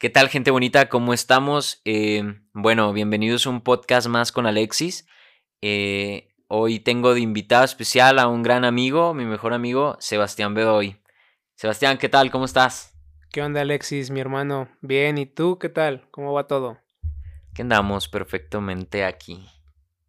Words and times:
¿Qué 0.00 0.08
tal, 0.08 0.30
gente 0.30 0.50
bonita? 0.50 0.88
¿Cómo 0.88 1.12
estamos? 1.12 1.82
Eh, 1.84 2.22
bueno, 2.54 2.90
bienvenidos 2.94 3.46
a 3.46 3.50
un 3.50 3.60
podcast 3.60 4.06
más 4.06 4.32
con 4.32 4.46
Alexis. 4.46 5.06
Eh, 5.60 6.32
hoy 6.48 6.80
tengo 6.80 7.12
de 7.12 7.20
invitado 7.20 7.64
especial 7.64 8.18
a 8.18 8.26
un 8.26 8.42
gran 8.42 8.64
amigo, 8.64 9.12
mi 9.12 9.26
mejor 9.26 9.52
amigo, 9.52 9.98
Sebastián 10.00 10.54
Bedoy. 10.54 10.96
Sebastián, 11.54 11.98
¿qué 11.98 12.08
tal? 12.08 12.30
¿Cómo 12.30 12.46
estás? 12.46 12.98
¿Qué 13.30 13.42
onda, 13.42 13.60
Alexis, 13.60 14.10
mi 14.10 14.20
hermano? 14.20 14.70
Bien, 14.80 15.18
¿y 15.18 15.26
tú 15.26 15.58
qué 15.58 15.68
tal? 15.68 16.08
¿Cómo 16.10 16.32
va 16.32 16.46
todo? 16.46 16.78
Que 17.52 17.60
andamos 17.60 18.08
perfectamente 18.08 19.04
aquí. 19.04 19.44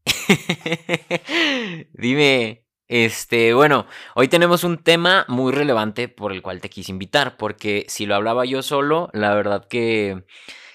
Dime, 1.91 2.65
este, 2.91 3.53
bueno, 3.53 3.87
hoy 4.15 4.27
tenemos 4.27 4.65
un 4.65 4.77
tema 4.77 5.25
muy 5.29 5.53
relevante 5.53 6.09
por 6.09 6.33
el 6.33 6.41
cual 6.41 6.59
te 6.59 6.69
quise 6.69 6.91
invitar, 6.91 7.37
porque 7.37 7.85
si 7.87 8.05
lo 8.05 8.15
hablaba 8.15 8.43
yo 8.43 8.61
solo, 8.61 9.09
la 9.13 9.33
verdad 9.33 9.65
que, 9.69 10.25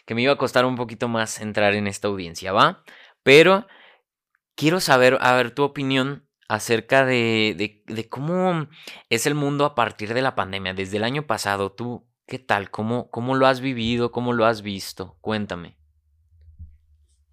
que 0.06 0.14
me 0.14 0.22
iba 0.22 0.32
a 0.32 0.38
costar 0.38 0.64
un 0.64 0.76
poquito 0.76 1.08
más 1.08 1.43
entrar 1.43 1.74
en 1.74 1.86
esta 1.86 2.08
audiencia, 2.08 2.52
¿va? 2.52 2.82
Pero 3.22 3.66
quiero 4.54 4.80
saber, 4.80 5.18
a 5.21 5.50
tu 5.50 5.62
opinión 5.62 6.26
acerca 6.48 7.04
de, 7.04 7.54
de, 7.58 7.82
de, 7.86 8.08
cómo 8.08 8.68
es 9.10 9.26
el 9.26 9.35
mundo 9.35 9.66
a 9.66 9.74
partir 9.74 10.14
de 10.14 10.22
la 10.22 10.35
pandemia, 10.35 10.72
desde 10.72 10.96
el 10.96 11.04
año 11.04 11.26
pasado. 11.26 11.72
¿Tú 11.72 12.08
qué 12.26 12.38
tal? 12.38 12.71
¿Cómo, 12.71 13.10
cómo 13.10 13.35
lo 13.35 13.46
has 13.46 13.60
vivido? 13.60 14.10
¿Cómo 14.10 14.32
lo 14.32 14.46
has 14.46 14.62
visto? 14.62 15.18
Cuéntame. 15.21 15.75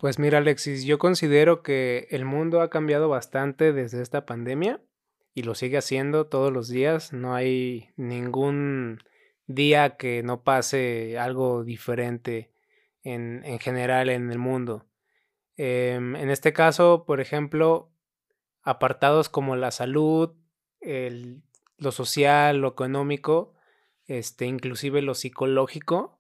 Pues 0.04 0.20
mira, 0.20 0.40
Alexis, 0.40 0.84
yo 0.84 1.00
considero 1.00 1.64
que 1.64 2.10
el 2.12 2.26
mundo 2.26 2.60
ha 2.60 2.70
cambiado 2.70 3.08
bastante 3.08 3.72
desde 3.72 4.02
esta 4.02 4.26
pandemia 4.26 4.82
y 5.34 5.44
lo 5.44 5.56
sigue 5.56 5.78
haciendo 5.78 6.28
todos 6.28 6.52
los 6.52 6.68
días. 6.68 7.14
No 7.14 7.36
hay 7.36 7.88
ningún 7.96 9.02
día 9.48 9.96
que 9.96 10.22
no 10.22 10.44
pase 10.44 11.18
algo 11.18 11.64
diferente 11.64 12.52
en, 13.02 13.46
en 13.46 13.60
general 13.60 14.10
en 14.10 14.30
el 14.30 14.40
mundo. 14.40 14.86
Eh, 15.56 15.94
en 15.96 16.30
este 16.30 16.52
caso, 16.52 17.06
por 17.06 17.22
ejemplo, 17.22 17.90
apartados 18.62 19.30
como 19.30 19.56
la 19.56 19.72
salud, 19.72 20.34
el, 20.82 21.44
lo 21.78 21.94
social, 21.94 22.58
lo 22.58 22.68
económico, 22.68 23.54
este, 24.08 24.48
inclusive 24.48 25.02
lo 25.02 25.14
psicológico, 25.14 26.20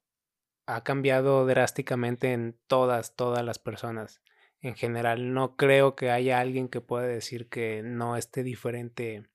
ha 0.65 0.83
cambiado 0.83 1.45
drásticamente 1.45 2.33
en 2.33 2.57
todas, 2.67 3.15
todas 3.15 3.43
las 3.43 3.59
personas 3.59 4.21
en 4.61 4.75
general. 4.75 5.33
No 5.33 5.55
creo 5.55 5.95
que 5.95 6.11
haya 6.11 6.39
alguien 6.39 6.69
que 6.69 6.81
pueda 6.81 7.05
decir 7.05 7.49
que 7.49 7.81
no 7.83 8.15
esté 8.15 8.43
diferente 8.43 9.27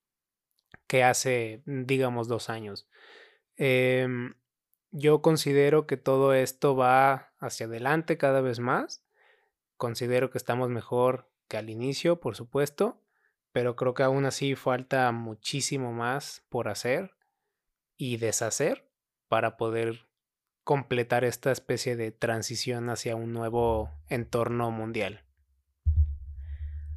que 0.87 1.05
hace, 1.05 1.62
digamos, 1.67 2.29
dos 2.29 2.49
años. 2.49 2.89
Eh, 3.56 4.09
yo 4.91 5.21
considero 5.21 5.87
que 5.87 5.97
todo 5.97 6.33
esto 6.33 6.75
va 6.75 7.33
hacia 7.39 7.67
adelante 7.67 8.17
cada 8.17 8.41
vez 8.41 8.59
más. 8.59 9.05
Considero 9.77 10.31
que 10.31 10.39
estamos 10.39 10.71
mejor 10.71 11.31
que 11.47 11.59
al 11.59 11.71
inicio, 11.71 12.21
por 12.21 12.37
supuesto, 12.37 13.03
pero 13.53 13.77
creo 13.77 13.95
que 13.95 14.03
aún 14.03 14.25
así 14.25 14.55
falta 14.55 15.11
muchísimo 15.12 15.93
más 15.93 16.45
por 16.49 16.69
hacer 16.69 17.15
y 17.97 18.17
deshacer 18.17 18.91
para 19.29 19.56
poder 19.56 20.08
completar 20.69 21.24
esta 21.24 21.50
especie 21.50 21.97
de 21.97 22.12
transición 22.12 22.91
hacia 22.91 23.16
un 23.16 23.33
nuevo 23.33 23.88
entorno 24.11 24.70
mundial. 24.70 25.22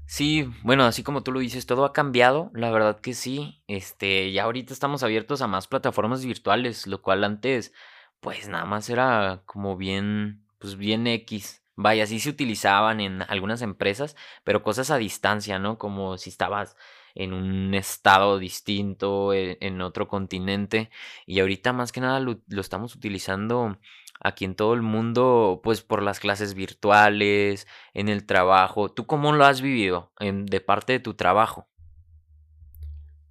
Sí, 0.05 0.51
bueno, 0.63 0.83
así 0.83 1.03
como 1.03 1.23
tú 1.23 1.31
lo 1.31 1.39
dices, 1.39 1.67
todo 1.67 1.85
ha 1.85 1.93
cambiado, 1.93 2.51
la 2.53 2.69
verdad 2.69 2.99
que 2.99 3.13
sí. 3.13 3.63
Este, 3.69 4.33
ya 4.33 4.43
ahorita 4.43 4.73
estamos 4.73 5.03
abiertos 5.03 5.41
a 5.41 5.47
más 5.47 5.69
plataformas 5.69 6.25
virtuales, 6.25 6.85
lo 6.85 7.01
cual 7.01 7.23
antes, 7.23 7.71
pues 8.19 8.49
nada 8.49 8.65
más 8.65 8.89
era 8.89 9.41
como 9.45 9.77
bien, 9.77 10.43
pues 10.59 10.75
bien 10.75 11.07
X. 11.07 11.63
Vaya, 11.77 12.05
sí 12.07 12.19
se 12.19 12.29
utilizaban 12.29 12.99
en 12.99 13.21
algunas 13.21 13.61
empresas, 13.61 14.17
pero 14.43 14.63
cosas 14.63 14.91
a 14.91 14.97
distancia, 14.97 15.59
¿no? 15.59 15.77
Como 15.77 16.17
si 16.17 16.29
estabas 16.29 16.75
en 17.15 17.33
un 17.33 17.73
estado 17.73 18.39
distinto, 18.39 19.33
e, 19.33 19.57
en, 19.61 19.81
otro 19.81 20.07
continente. 20.07 20.89
Y 21.25 21.39
ahorita 21.39 21.73
más 21.73 21.91
que 21.91 22.01
nada 22.01 22.19
lo, 22.19 22.41
estamos 22.59 22.95
utilizando 22.95 23.77
aquí 24.19 24.45
en 24.45 24.55
todo 24.55 24.73
el 24.73 24.81
mundo, 24.81 25.61
pues 25.63 25.81
por 25.81 26.01
las 26.03 26.19
clases 26.19 26.53
virtuales, 26.53 27.67
en 27.93 28.09
el 28.09 28.25
trabajo. 28.25 28.89
¿Tú 28.89 29.05
cómo 29.05 29.31
lo 29.31 29.45
has 29.45 29.61
vivido 29.61 30.11
en, 30.19 30.45
de 30.45 30.61
parte 30.61 30.93
de 30.93 30.99
tu 30.99 31.15
trabajo? 31.15 31.67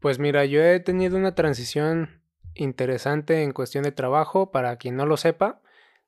Pues 0.00 0.18
mira, 0.18 0.44
yo 0.46 0.62
he 0.62 0.80
tenido 0.80 1.16
una 1.16 1.34
transición 1.34 2.22
interesante 2.54 3.42
en 3.42 3.52
cuestión 3.52 3.84
de 3.84 3.92
trabajo. 3.92 4.50
Para 4.50 4.76
quien 4.76 4.96
no 4.96 5.06
lo 5.06 5.16
sepa, 5.16 5.60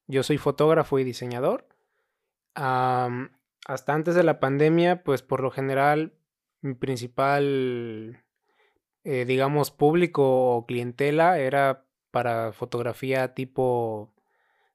yo 0.06 0.22
soy 0.22 0.38
fotógrafo 0.38 0.98
y 0.98 1.04
diseñador. 1.04 1.68
hasta 2.54 3.94
antes 3.94 4.14
de 4.14 4.22
la 4.24 4.40
pandemia, 4.40 5.04
pues 5.04 5.22
por 5.22 5.40
lo 5.40 5.50
general 5.50 6.14
mi 6.62 6.74
principal, 6.74 8.24
eh, 9.04 9.24
digamos, 9.26 9.70
público 9.70 10.56
o 10.56 10.66
clientela 10.66 11.38
era 11.38 11.86
para 12.10 12.52
fotografía 12.52 13.34
tipo 13.34 14.14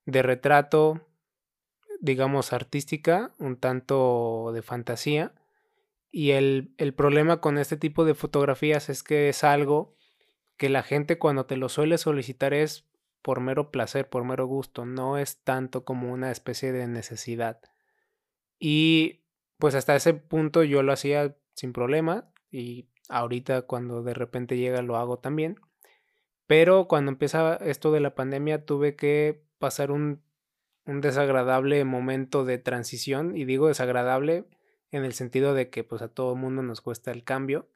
de 0.06 0.22
retrato, 0.22 1.02
digamos, 2.02 2.54
artística, 2.54 3.34
un 3.40 3.58
tanto 3.58 4.52
de 4.54 4.62
fantasía. 4.62 5.34
Y 6.12 6.32
el, 6.32 6.74
el, 6.78 6.94
problema 6.94 7.42
con 7.42 7.58
este 7.58 7.78
tipo 7.78 8.06
de 8.06 8.16
fotografías 8.16 8.90
es 8.90 9.04
que 9.04 9.30
es 9.30 9.44
algo 9.44 9.96
que 10.58 10.70
la 10.70 10.84
gente 10.84 11.20
cuando 11.20 11.46
te 11.46 11.58
lo 11.58 11.70
suele 11.70 11.98
solicitar 11.98 12.54
es 12.54 12.86
por 13.22 13.40
mero 13.40 13.72
placer, 13.72 14.10
por 14.10 14.24
mero 14.24 14.48
gusto, 14.48 14.86
no 14.86 15.18
es 15.18 15.44
tanto 15.44 15.84
como 15.86 16.12
una 16.12 16.32
especie 16.32 16.72
de 16.72 16.88
necesidad. 16.88 17.62
Y 18.60 19.26
pues 19.58 19.76
hasta 19.76 19.96
ese 19.96 20.14
punto 20.14 20.64
yo 20.64 20.84
lo 20.84 20.94
hacía 20.94 21.36
sin 21.58 21.74
problema 21.74 22.30
y 22.52 22.88
ahorita 23.10 23.64
cuando 23.64 24.04
de 24.04 24.14
repente 24.14 24.58
llega 24.58 24.82
lo 24.84 24.96
hago 24.96 25.18
también. 25.18 25.60
Pero 26.46 26.88
cuando 26.88 27.12
empieza 27.12 27.56
esto 27.56 27.92
de 27.92 28.00
la 28.00 28.14
pandemia 28.16 28.64
tuve 28.64 28.96
que 28.96 29.44
pasar 29.58 29.92
un, 29.92 30.22
un 30.86 31.02
desagradable 31.02 31.84
momento 31.84 32.46
de 32.46 32.60
transición 32.60 33.36
y 33.36 33.44
digo 33.44 33.68
desagradable 33.68 34.46
en 34.92 35.04
el 35.04 35.14
sentido 35.14 35.56
de 35.56 35.70
que 35.70 35.84
pues 35.84 36.02
a 36.04 36.08
todo 36.08 36.34
el 36.34 36.40
mundo 36.40 36.62
nos 36.62 36.80
cuesta 36.80 37.12
el 37.12 37.24
cambio. 37.24 37.68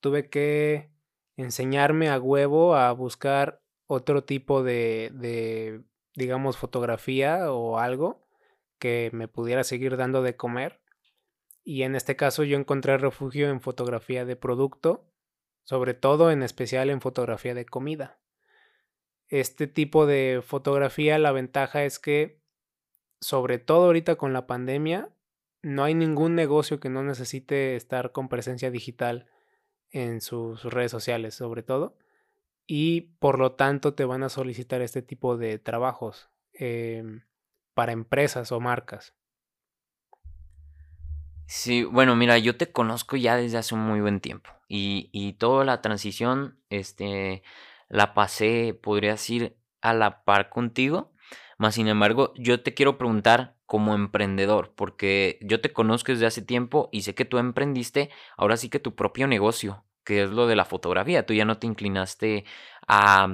Tuve 0.00 0.28
que 0.28 0.90
enseñarme 1.36 2.10
a 2.10 2.20
huevo 2.20 2.76
a 2.76 2.92
buscar 2.92 3.62
otro 3.86 4.22
tipo 4.22 4.62
de, 4.62 5.10
de 5.14 5.80
digamos, 6.14 6.58
fotografía 6.58 7.50
o 7.50 7.78
algo 7.78 8.22
que 8.78 9.10
me 9.14 9.28
pudiera 9.28 9.64
seguir 9.64 9.96
dando 9.96 10.22
de 10.22 10.36
comer 10.36 10.80
y 11.68 11.82
en 11.82 11.94
este 11.96 12.16
caso 12.16 12.44
yo 12.44 12.56
encontré 12.56 12.96
refugio 12.96 13.50
en 13.50 13.60
fotografía 13.60 14.24
de 14.24 14.36
producto, 14.36 15.04
sobre 15.64 15.92
todo 15.92 16.30
en 16.30 16.42
especial 16.42 16.88
en 16.88 17.02
fotografía 17.02 17.52
de 17.52 17.66
comida. 17.66 18.18
Este 19.28 19.66
tipo 19.66 20.06
de 20.06 20.40
fotografía, 20.42 21.18
la 21.18 21.30
ventaja 21.30 21.84
es 21.84 21.98
que, 21.98 22.40
sobre 23.20 23.58
todo 23.58 23.84
ahorita 23.84 24.16
con 24.16 24.32
la 24.32 24.46
pandemia, 24.46 25.10
no 25.60 25.84
hay 25.84 25.92
ningún 25.92 26.34
negocio 26.34 26.80
que 26.80 26.88
no 26.88 27.02
necesite 27.02 27.76
estar 27.76 28.12
con 28.12 28.30
presencia 28.30 28.70
digital 28.70 29.26
en 29.90 30.22
sus 30.22 30.64
redes 30.64 30.90
sociales, 30.90 31.34
sobre 31.34 31.62
todo. 31.62 31.98
Y 32.66 33.12
por 33.18 33.38
lo 33.38 33.52
tanto 33.52 33.92
te 33.92 34.06
van 34.06 34.22
a 34.22 34.30
solicitar 34.30 34.80
este 34.80 35.02
tipo 35.02 35.36
de 35.36 35.58
trabajos 35.58 36.30
eh, 36.54 37.04
para 37.74 37.92
empresas 37.92 38.52
o 38.52 38.58
marcas. 38.58 39.17
Sí, 41.50 41.84
bueno, 41.84 42.14
mira, 42.14 42.36
yo 42.38 42.56
te 42.58 42.70
conozco 42.72 43.16
ya 43.16 43.36
desde 43.36 43.56
hace 43.58 43.74
un 43.74 43.80
muy 43.80 44.00
buen 44.00 44.20
tiempo 44.20 44.50
y, 44.68 45.08
y 45.12 45.32
toda 45.34 45.64
la 45.64 45.80
transición, 45.80 46.58
este, 46.68 47.42
la 47.88 48.12
pasé, 48.14 48.74
podría 48.82 49.12
decir, 49.12 49.56
a 49.80 49.94
la 49.94 50.24
par 50.24 50.50
contigo. 50.50 51.12
Más 51.56 51.74
sin 51.76 51.88
embargo, 51.88 52.32
yo 52.36 52.62
te 52.62 52.74
quiero 52.74 52.98
preguntar 52.98 53.56
como 53.66 53.94
emprendedor, 53.94 54.74
porque 54.76 55.38
yo 55.42 55.60
te 55.62 55.72
conozco 55.72 56.12
desde 56.12 56.26
hace 56.26 56.42
tiempo 56.42 56.88
y 56.92 57.02
sé 57.02 57.14
que 57.14 57.24
tú 57.24 57.38
emprendiste 57.38 58.10
ahora 58.36 58.56
sí 58.58 58.68
que 58.68 58.78
tu 58.78 58.94
propio 58.94 59.26
negocio, 59.26 59.84
que 60.04 60.22
es 60.24 60.30
lo 60.30 60.46
de 60.46 60.56
la 60.56 60.64
fotografía. 60.66 61.24
Tú 61.26 61.32
ya 61.34 61.44
no 61.46 61.58
te 61.58 61.66
inclinaste 61.66 62.44
a, 62.86 63.24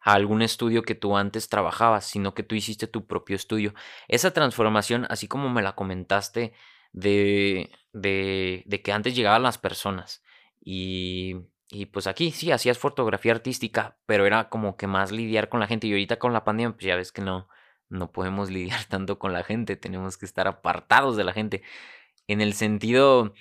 a 0.00 0.12
algún 0.12 0.40
estudio 0.42 0.82
que 0.82 0.94
tú 0.94 1.16
antes 1.18 1.48
trabajabas, 1.50 2.06
sino 2.06 2.34
que 2.34 2.42
tú 2.42 2.54
hiciste 2.54 2.86
tu 2.86 3.06
propio 3.06 3.36
estudio. 3.36 3.74
Esa 4.08 4.30
transformación, 4.32 5.06
así 5.10 5.28
como 5.28 5.48
me 5.50 5.62
la 5.62 5.74
comentaste, 5.74 6.54
de, 6.92 7.70
de, 7.92 8.62
de 8.66 8.82
que 8.82 8.92
antes 8.92 9.14
llegaban 9.14 9.42
las 9.42 9.58
personas 9.58 10.22
y, 10.60 11.36
y 11.70 11.86
pues 11.86 12.06
aquí 12.06 12.30
sí, 12.30 12.50
hacías 12.50 12.78
fotografía 12.78 13.32
artística, 13.32 13.98
pero 14.06 14.26
era 14.26 14.48
como 14.48 14.76
que 14.76 14.86
más 14.86 15.12
lidiar 15.12 15.48
con 15.48 15.60
la 15.60 15.66
gente 15.66 15.86
y 15.86 15.92
ahorita 15.92 16.18
con 16.18 16.32
la 16.32 16.44
pandemia 16.44 16.74
pues 16.74 16.84
ya 16.84 16.96
ves 16.96 17.12
que 17.12 17.22
no, 17.22 17.48
no 17.88 18.10
podemos 18.12 18.50
lidiar 18.50 18.84
tanto 18.84 19.18
con 19.18 19.32
la 19.32 19.44
gente, 19.44 19.76
tenemos 19.76 20.16
que 20.16 20.26
estar 20.26 20.48
apartados 20.48 21.16
de 21.16 21.24
la 21.24 21.32
gente. 21.32 21.62
En 22.26 22.40
el 22.40 22.54
sentido 22.54 23.34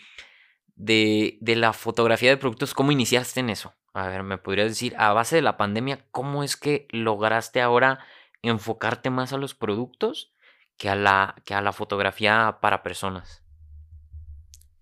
de, 0.75 1.37
de 1.41 1.55
la 1.55 1.73
fotografía 1.73 2.29
de 2.29 2.37
productos, 2.37 2.73
¿cómo 2.73 2.91
iniciaste 2.91 3.39
en 3.39 3.49
eso? 3.49 3.73
A 3.93 4.07
ver, 4.07 4.23
¿me 4.23 4.37
podrías 4.37 4.69
decir, 4.69 4.93
a 4.97 5.11
base 5.11 5.35
de 5.35 5.41
la 5.41 5.57
pandemia, 5.57 6.05
cómo 6.11 6.43
es 6.43 6.55
que 6.55 6.87
lograste 6.91 7.61
ahora 7.61 7.99
enfocarte 8.41 9.09
más 9.09 9.33
a 9.33 9.37
los 9.37 9.55
productos 9.55 10.31
que 10.77 10.89
a 10.89 10.95
la, 10.95 11.35
que 11.45 11.53
a 11.53 11.61
la 11.61 11.73
fotografía 11.73 12.59
para 12.61 12.83
personas? 12.83 13.43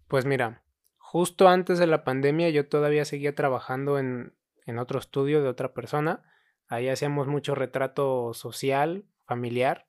Pues 0.07 0.25
mira, 0.25 0.63
justo 0.97 1.47
antes 1.47 1.79
de 1.79 1.87
la 1.87 2.03
pandemia 2.03 2.49
yo 2.49 2.67
todavía 2.67 3.05
seguía 3.05 3.33
trabajando 3.33 3.97
en, 3.97 4.35
en 4.65 4.79
otro 4.79 4.99
estudio 4.99 5.41
de 5.41 5.49
otra 5.49 5.73
persona. 5.73 6.23
Ahí 6.67 6.89
hacíamos 6.89 7.27
mucho 7.27 7.55
retrato 7.55 8.33
social, 8.33 9.05
familiar, 9.25 9.87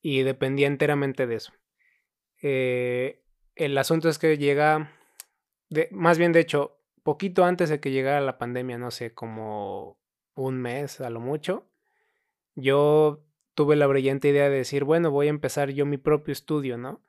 y 0.00 0.22
dependía 0.22 0.68
enteramente 0.68 1.26
de 1.26 1.34
eso. 1.34 1.52
Eh, 2.42 3.24
el 3.54 3.76
asunto 3.76 4.08
es 4.08 4.18
que 4.18 4.38
llega, 4.38 4.92
de, 5.68 5.88
más 5.90 6.18
bien 6.18 6.32
de 6.32 6.40
hecho, 6.40 6.78
poquito 7.02 7.44
antes 7.44 7.70
de 7.70 7.80
que 7.80 7.90
llegara 7.90 8.20
la 8.20 8.38
pandemia, 8.38 8.78
no 8.78 8.90
sé, 8.90 9.14
como 9.14 9.98
un 10.34 10.60
mes 10.60 11.00
a 11.00 11.10
lo 11.10 11.20
mucho, 11.20 11.68
yo 12.54 13.25
tuve 13.56 13.74
la 13.74 13.86
brillante 13.86 14.28
idea 14.28 14.50
de 14.50 14.58
decir, 14.58 14.84
bueno, 14.84 15.10
voy 15.10 15.28
a 15.28 15.30
empezar 15.30 15.70
yo 15.70 15.86
mi 15.86 15.96
propio 15.96 16.32
estudio, 16.32 16.76
¿no? 16.76 17.02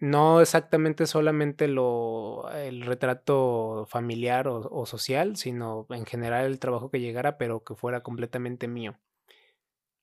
No 0.00 0.40
exactamente 0.40 1.06
solamente 1.06 1.68
lo, 1.68 2.50
el 2.52 2.82
retrato 2.82 3.86
familiar 3.88 4.48
o, 4.48 4.60
o, 4.70 4.86
social, 4.86 5.36
sino 5.36 5.86
en 5.90 6.06
general 6.06 6.46
el 6.46 6.58
trabajo 6.58 6.90
que 6.90 7.00
llegara, 7.00 7.36
pero 7.36 7.64
que 7.64 7.74
fuera 7.74 8.02
completamente 8.02 8.66
mío. 8.66 8.98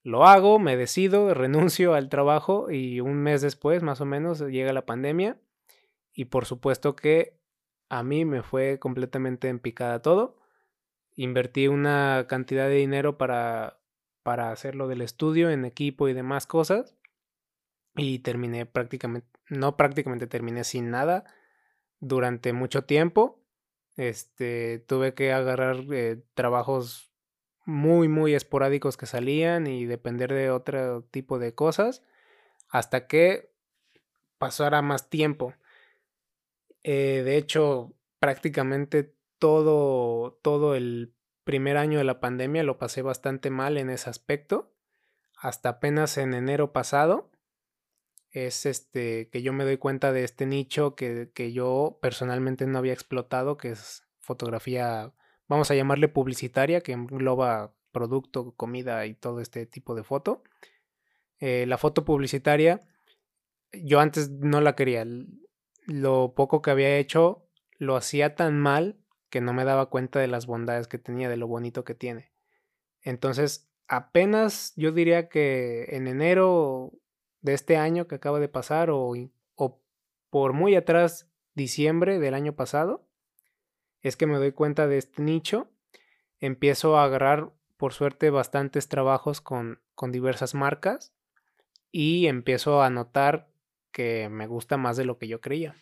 Lo 0.04 0.26
hago, 0.26 0.60
me 0.60 0.78
decido, 0.78 1.34
renuncio 1.34 1.96
al 1.96 2.10
trabajo 2.10 2.70
y 2.70 3.02
un 3.02 3.16
mes 3.16 3.42
después, 3.42 3.82
más 3.82 4.02
o 4.02 4.06
menos, 4.06 4.42
llega 4.42 4.72
la 4.72 4.86
pandemia 4.86 5.40
y 6.14 6.26
por 6.26 6.46
supuesto 6.46 6.96
que 6.96 7.40
a 7.90 8.04
mí 8.04 8.24
me 8.24 8.44
fue 8.44 8.78
completamente 8.80 9.50
en 9.50 9.60
picada 9.60 10.02
todo. 10.04 10.38
Invertí 11.16 11.68
una 11.68 12.26
cantidad 12.28 12.68
de 12.68 12.76
dinero 12.76 13.18
para, 13.18 13.80
para 14.26 14.52
hacerlo 14.52 14.88
del 14.88 15.02
estudio 15.02 15.52
en 15.52 15.66
equipo 15.66 16.10
y 16.10 16.14
demás 16.14 16.48
cosas 16.48 16.96
y 17.96 18.18
terminé 18.20 18.66
prácticamente, 18.66 19.28
no 19.50 19.78
prácticamente 19.78 20.26
terminé 20.26 20.64
sin 20.64 20.90
nada 20.90 21.26
durante 22.00 22.52
mucho 22.52 22.86
tiempo. 22.86 23.40
Este, 23.98 24.80
tuve 24.80 25.14
que 25.14 25.32
agarrar 25.32 25.86
eh, 25.94 26.24
trabajos 26.34 27.12
muy, 27.66 28.08
muy 28.08 28.34
esporádicos 28.34 28.98
que 28.98 29.06
salían 29.06 29.68
y 29.68 29.86
depender 29.86 30.34
de 30.34 30.50
otro 30.50 31.04
tipo 31.04 31.38
de 31.38 31.54
cosas 31.54 32.02
hasta 32.70 33.06
que 33.06 33.54
pasara 34.40 34.82
más 34.82 35.08
tiempo. 35.12 35.54
Eh, 36.82 37.22
de 37.24 37.38
hecho, 37.38 37.94
prácticamente 38.18 39.14
todo, 39.38 40.40
todo 40.42 40.74
el 40.74 41.15
primer 41.46 41.78
año 41.78 42.00
de 42.00 42.04
la 42.04 42.20
pandemia 42.20 42.64
lo 42.64 42.78
pasé 42.78 43.02
bastante 43.02 43.50
mal 43.50 43.78
en 43.78 43.90
ese 43.90 44.10
aspecto. 44.10 44.74
Hasta 45.38 45.70
apenas 45.70 46.18
en 46.18 46.34
enero 46.34 46.74
pasado 46.74 47.32
es 48.32 48.66
este 48.66 49.30
que 49.30 49.42
yo 49.42 49.54
me 49.54 49.64
doy 49.64 49.78
cuenta 49.78 50.12
de 50.12 50.26
este 50.26 50.46
nicho 50.46 50.96
que, 50.96 51.32
que 51.34 51.54
yo 51.54 52.00
personalmente 52.02 52.68
no 52.68 52.78
había 52.78 52.92
explotado, 52.92 53.56
que 53.56 53.70
es 53.70 54.04
fotografía, 54.20 55.14
vamos 55.48 55.72
a 55.72 55.76
llamarle 55.76 56.10
publicitaria, 56.10 56.82
que 56.82 56.92
engloba 56.92 57.74
producto, 57.92 58.54
comida 58.56 59.06
y 59.06 59.14
todo 59.14 59.40
este 59.40 59.66
tipo 59.66 59.96
de 59.96 60.04
foto. 60.04 60.44
Eh, 61.40 61.66
la 61.68 61.78
foto 61.78 62.04
publicitaria, 62.04 62.82
yo 63.72 64.00
antes 64.00 64.30
no 64.32 64.60
la 64.60 64.76
quería. 64.76 65.06
Lo 65.86 66.34
poco 66.36 66.62
que 66.62 66.72
había 66.72 66.98
hecho 66.98 67.48
lo 67.78 67.96
hacía 67.96 68.36
tan 68.36 68.60
mal 68.60 68.98
que 69.36 69.42
no 69.42 69.52
me 69.52 69.66
daba 69.66 69.88
cuenta 69.88 70.20
de 70.20 70.30
las 70.30 70.46
bondades 70.46 70.88
que 70.88 70.98
tenía, 70.98 71.28
de 71.28 71.36
lo 71.36 71.46
bonito 71.46 71.84
que 71.84 71.94
tiene. 71.94 72.32
Entonces, 73.02 73.70
apenas 73.86 74.72
yo 74.78 74.94
diría 74.94 75.28
que 75.28 75.88
en 75.90 76.08
enero 76.08 76.94
de 77.42 77.54
este 77.54 77.76
año 77.76 78.08
que 78.08 78.16
acaba 78.16 78.40
de 78.40 78.48
pasar 78.48 78.90
o, 78.90 79.12
o 79.56 79.82
por 80.30 80.54
muy 80.54 80.74
atrás 80.78 81.30
diciembre 81.54 82.18
del 82.18 82.34
año 82.34 82.56
pasado, 82.56 83.10
es 84.00 84.16
que 84.16 84.26
me 84.26 84.38
doy 84.38 84.54
cuenta 84.54 84.88
de 84.88 85.00
este 85.00 85.22
nicho, 85.22 85.70
empiezo 86.40 86.98
a 86.98 87.04
agarrar 87.04 87.52
por 87.76 87.92
suerte 87.92 88.30
bastantes 88.30 88.88
trabajos 88.88 89.42
con, 89.42 89.82
con 89.96 90.14
diversas 90.14 90.56
marcas 90.56 91.14
y 91.92 92.28
empiezo 92.28 92.82
a 92.82 92.90
notar 92.90 93.50
que 93.92 94.30
me 94.30 94.48
gusta 94.48 94.78
más 94.78 94.96
de 94.96 95.04
lo 95.04 95.18
que 95.18 95.28
yo 95.28 95.42
creía. 95.42 95.76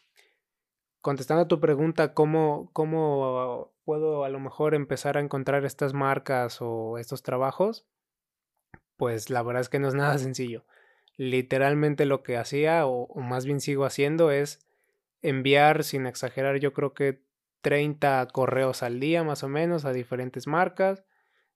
Contestando 1.03 1.43
a 1.43 1.47
tu 1.47 1.59
pregunta, 1.59 2.15
¿cómo, 2.15 2.71
¿cómo 2.73 3.71
puedo 3.85 4.23
a 4.23 4.29
lo 4.29 4.39
mejor 4.39 4.73
empezar 4.73 5.17
a 5.17 5.21
encontrar 5.21 5.65
estas 5.65 5.93
marcas 5.93 6.57
o 6.61 6.97
estos 6.97 7.21
trabajos? 7.21 7.85
Pues 8.97 9.29
la 9.29 9.43
verdad 9.43 9.61
es 9.61 9.69
que 9.69 9.77
no 9.77 9.87
es 9.87 9.93
nada 9.93 10.17
sencillo 10.17 10.65
literalmente 11.17 12.05
lo 12.05 12.23
que 12.23 12.37
hacía, 12.37 12.85
o, 12.85 13.13
más 13.21 13.45
bien 13.45 13.59
sigo 13.61 13.85
haciendo, 13.85 14.31
es 14.31 14.59
enviar, 15.21 15.83
sin 15.83 16.05
exagerar, 16.05 16.57
yo 16.59 16.73
creo 16.73 16.93
que 16.93 17.21
30 17.61 18.27
correos 18.33 18.83
al 18.83 18.99
día 18.99 19.23
más 19.23 19.43
o 19.43 19.49
menos 19.49 19.85
a 19.85 19.93
diferentes 19.93 20.47
marcas, 20.47 21.05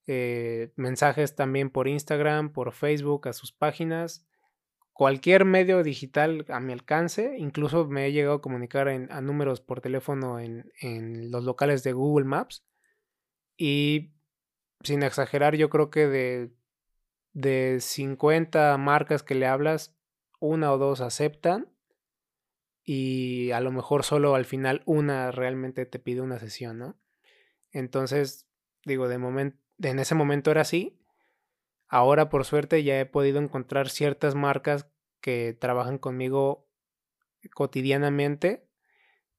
eh, 0.06 0.72
mensajes 0.76 1.36
también 1.36 1.70
por 1.70 1.88
Instagram, 1.88 2.54
por 2.54 2.72
Facebook, 2.72 3.28
a 3.28 3.34
sus 3.34 3.52
páginas, 3.52 4.26
cualquier 4.98 5.46
medio 5.46 5.84
digital 5.84 6.46
a 6.50 6.60
mi 6.60 6.74
alcance, 6.74 7.36
incluso 7.38 7.86
me 7.88 8.08
he 8.08 8.12
llegado 8.12 8.36
a 8.36 8.42
comunicar 8.42 8.88
en, 8.88 9.12
a 9.12 9.22
números 9.22 9.62
por 9.62 9.82
teléfono 9.82 10.40
en, 10.40 10.72
en 10.82 11.32
los 11.32 11.44
locales 11.44 11.84
de 11.84 11.94
Google 11.94 12.26
Maps 12.26 12.66
y 13.56 14.14
sin 14.84 15.04
exagerar 15.04 15.56
yo 15.56 15.70
creo 15.70 15.90
que 15.90 16.08
de 16.08 16.58
de 17.38 17.78
50 17.82 18.76
marcas 18.80 19.22
que 19.22 19.36
le 19.36 19.46
hablas, 19.46 19.96
una 20.40 20.72
o 20.74 20.80
dos 20.80 21.02
aceptan 21.02 21.70
y 22.84 23.52
a 23.52 23.60
lo 23.60 23.72
mejor 23.72 24.04
solo 24.04 24.34
al 24.34 24.46
final 24.46 24.82
una 24.86 25.30
realmente 25.30 25.86
te 25.86 26.00
pide 26.00 26.22
una 26.22 26.40
sesión, 26.40 26.80
¿no? 26.80 27.00
Entonces, 27.72 28.48
digo, 28.86 29.08
de 29.08 29.20
momento, 29.20 29.60
en 29.84 30.00
ese 30.00 30.16
momento 30.16 30.50
era 30.50 30.62
así. 30.62 31.00
Ahora, 31.88 32.30
por 32.30 32.46
suerte, 32.46 32.84
ya 32.84 33.00
he 33.00 33.06
podido 33.06 33.40
encontrar 33.40 33.90
ciertas 33.90 34.36
marcas 34.36 34.90
que 35.22 35.54
trabajan 35.54 35.98
conmigo 35.98 36.68
cotidianamente 37.54 38.68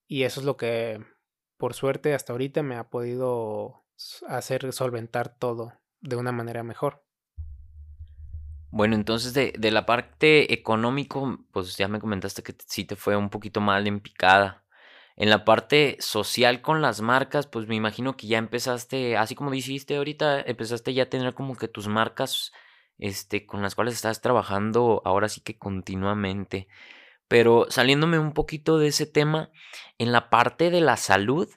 y 0.06 0.22
eso 0.22 0.40
es 0.40 0.46
lo 0.46 0.56
que, 0.56 1.04
por 1.58 1.74
suerte, 1.74 2.14
hasta 2.14 2.32
ahorita 2.32 2.62
me 2.62 2.76
ha 2.76 2.88
podido 2.88 3.84
hacer 4.28 4.72
solventar 4.72 5.36
todo 5.38 5.74
de 6.00 6.16
una 6.16 6.32
manera 6.32 6.62
mejor. 6.62 7.04
Bueno, 8.70 8.94
entonces 8.94 9.34
de, 9.34 9.52
de 9.58 9.70
la 9.70 9.86
parte 9.86 10.52
económico, 10.52 11.38
pues 11.52 11.76
ya 11.76 11.88
me 11.88 12.00
comentaste 12.00 12.42
que 12.42 12.54
sí 12.66 12.84
te 12.84 12.96
fue 12.96 13.16
un 13.16 13.30
poquito 13.30 13.60
mal 13.60 13.86
en 13.86 14.00
picada. 14.00 14.64
En 15.20 15.30
la 15.30 15.44
parte 15.44 15.96
social 15.98 16.62
con 16.62 16.80
las 16.80 17.00
marcas, 17.00 17.48
pues 17.48 17.66
me 17.66 17.74
imagino 17.74 18.16
que 18.16 18.28
ya 18.28 18.38
empezaste, 18.38 19.16
así 19.16 19.34
como 19.34 19.50
dijiste 19.50 19.96
ahorita, 19.96 20.40
empezaste 20.42 20.94
ya 20.94 21.02
a 21.02 21.10
tener 21.10 21.34
como 21.34 21.56
que 21.56 21.66
tus 21.66 21.88
marcas, 21.88 22.52
este, 22.98 23.44
con 23.44 23.60
las 23.60 23.74
cuales 23.74 23.94
estás 23.94 24.20
trabajando 24.20 25.02
ahora 25.04 25.28
sí 25.28 25.40
que 25.40 25.58
continuamente. 25.58 26.68
Pero 27.26 27.66
saliéndome 27.68 28.20
un 28.20 28.32
poquito 28.32 28.78
de 28.78 28.88
ese 28.88 29.06
tema, 29.06 29.50
en 29.98 30.12
la 30.12 30.30
parte 30.30 30.70
de 30.70 30.80
la 30.80 30.96
salud, 30.96 31.48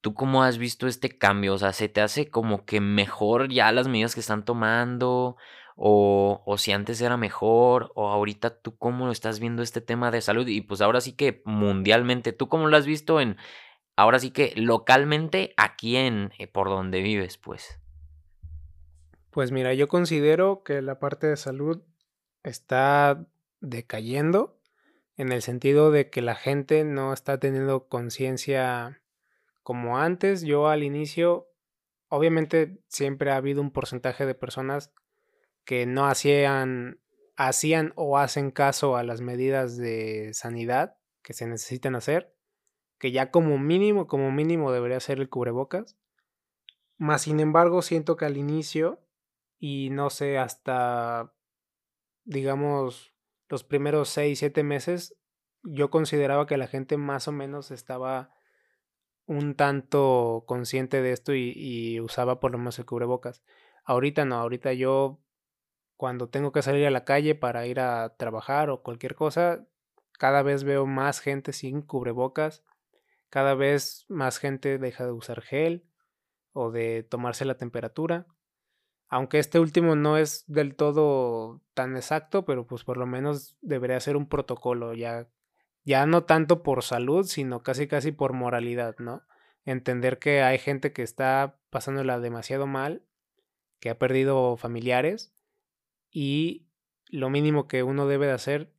¿tú 0.00 0.14
cómo 0.14 0.42
has 0.42 0.58
visto 0.58 0.88
este 0.88 1.16
cambio? 1.16 1.54
O 1.54 1.58
sea, 1.58 1.72
¿se 1.72 1.88
te 1.88 2.00
hace 2.00 2.30
como 2.30 2.64
que 2.64 2.80
mejor 2.80 3.48
ya 3.48 3.70
las 3.70 3.86
medidas 3.86 4.14
que 4.14 4.20
están 4.20 4.44
tomando? 4.44 5.36
O, 5.76 6.42
o 6.46 6.58
si 6.58 6.72
antes 6.72 7.00
era 7.00 7.16
mejor, 7.16 7.92
o 7.94 8.08
ahorita 8.08 8.60
tú 8.60 8.76
cómo 8.76 9.10
estás 9.10 9.40
viendo 9.40 9.62
este 9.62 9.80
tema 9.80 10.10
de 10.10 10.20
salud 10.20 10.46
y 10.46 10.60
pues 10.60 10.80
ahora 10.80 11.00
sí 11.00 11.12
que 11.12 11.42
mundialmente, 11.44 12.32
¿tú 12.32 12.48
cómo 12.48 12.68
lo 12.68 12.76
has 12.76 12.86
visto 12.86 13.20
en, 13.20 13.36
ahora 13.96 14.18
sí 14.18 14.30
que 14.30 14.52
localmente 14.56 15.54
aquí 15.56 15.96
en, 15.96 16.32
eh, 16.38 16.46
por 16.46 16.68
donde 16.68 17.00
vives, 17.00 17.38
pues? 17.38 17.80
Pues 19.30 19.50
mira, 19.50 19.74
yo 19.74 19.88
considero 19.88 20.62
que 20.62 20.80
la 20.80 21.00
parte 21.00 21.26
de 21.26 21.36
salud 21.36 21.82
está 22.44 23.26
decayendo 23.60 24.60
en 25.16 25.32
el 25.32 25.42
sentido 25.42 25.90
de 25.90 26.10
que 26.10 26.22
la 26.22 26.34
gente 26.34 26.84
no 26.84 27.12
está 27.12 27.38
teniendo 27.38 27.88
conciencia 27.88 29.00
como 29.62 29.98
antes. 29.98 30.42
Yo 30.42 30.68
al 30.68 30.82
inicio, 30.82 31.48
obviamente 32.08 32.78
siempre 32.88 33.32
ha 33.32 33.36
habido 33.36 33.60
un 33.60 33.72
porcentaje 33.72 34.26
de 34.26 34.34
personas 34.34 34.92
que 35.64 35.86
no 35.86 36.06
hacían, 36.06 37.00
hacían 37.36 37.92
o 37.96 38.18
hacen 38.18 38.50
caso 38.50 38.96
a 38.96 39.02
las 39.02 39.20
medidas 39.20 39.76
de 39.76 40.32
sanidad 40.34 40.96
que 41.22 41.32
se 41.32 41.46
necesitan 41.46 41.94
hacer, 41.94 42.34
que 42.98 43.10
ya 43.10 43.30
como 43.30 43.58
mínimo, 43.58 44.06
como 44.06 44.30
mínimo 44.30 44.72
debería 44.72 45.00
ser 45.00 45.20
el 45.20 45.28
cubrebocas. 45.28 45.96
Más 46.96 47.22
sin 47.22 47.40
embargo, 47.40 47.82
siento 47.82 48.16
que 48.16 48.26
al 48.26 48.36
inicio, 48.36 49.04
y 49.58 49.90
no 49.90 50.10
sé, 50.10 50.38
hasta, 50.38 51.34
digamos, 52.24 53.14
los 53.48 53.64
primeros 53.64 54.10
6, 54.10 54.38
7 54.38 54.62
meses, 54.62 55.16
yo 55.62 55.90
consideraba 55.90 56.46
que 56.46 56.58
la 56.58 56.66
gente 56.66 56.98
más 56.98 57.26
o 57.26 57.32
menos 57.32 57.70
estaba 57.70 58.34
un 59.26 59.54
tanto 59.54 60.44
consciente 60.46 61.00
de 61.00 61.12
esto 61.12 61.34
y, 61.34 61.52
y 61.56 62.00
usaba 62.00 62.38
por 62.38 62.52
lo 62.52 62.58
menos 62.58 62.78
el 62.78 62.84
cubrebocas. 62.84 63.42
Ahorita 63.84 64.26
no, 64.26 64.36
ahorita 64.36 64.74
yo 64.74 65.23
cuando 65.96 66.28
tengo 66.28 66.52
que 66.52 66.62
salir 66.62 66.86
a 66.86 66.90
la 66.90 67.04
calle 67.04 67.34
para 67.34 67.66
ir 67.66 67.80
a 67.80 68.16
trabajar 68.16 68.70
o 68.70 68.82
cualquier 68.82 69.14
cosa, 69.14 69.66
cada 70.18 70.42
vez 70.42 70.64
veo 70.64 70.86
más 70.86 71.20
gente 71.20 71.52
sin 71.52 71.82
cubrebocas, 71.82 72.64
cada 73.30 73.54
vez 73.54 74.06
más 74.08 74.38
gente 74.38 74.78
deja 74.78 75.04
de 75.04 75.12
usar 75.12 75.40
gel 75.42 75.84
o 76.52 76.70
de 76.70 77.02
tomarse 77.02 77.44
la 77.44 77.56
temperatura. 77.56 78.26
Aunque 79.08 79.38
este 79.38 79.60
último 79.60 79.96
no 79.96 80.16
es 80.16 80.44
del 80.46 80.76
todo 80.76 81.62
tan 81.74 81.96
exacto, 81.96 82.44
pero 82.44 82.66
pues 82.66 82.84
por 82.84 82.96
lo 82.96 83.06
menos 83.06 83.56
debería 83.60 84.00
ser 84.00 84.16
un 84.16 84.28
protocolo 84.28 84.94
ya 84.94 85.28
ya 85.84 86.06
no 86.06 86.24
tanto 86.24 86.62
por 86.62 86.82
salud, 86.82 87.26
sino 87.26 87.62
casi 87.62 87.86
casi 87.86 88.10
por 88.10 88.32
moralidad, 88.32 88.96
¿no? 88.98 89.22
Entender 89.66 90.18
que 90.18 90.42
hay 90.42 90.58
gente 90.58 90.92
que 90.92 91.02
está 91.02 91.58
pasándola 91.70 92.20
demasiado 92.20 92.66
mal, 92.66 93.02
que 93.80 93.90
ha 93.90 93.98
perdido 93.98 94.56
familiares 94.56 95.33
y 96.14 96.68
lo 97.08 97.28
mínimo 97.28 97.66
que 97.66 97.82
uno 97.82 98.06
debe 98.06 98.26
de 98.26 98.32
hacer 98.32 98.72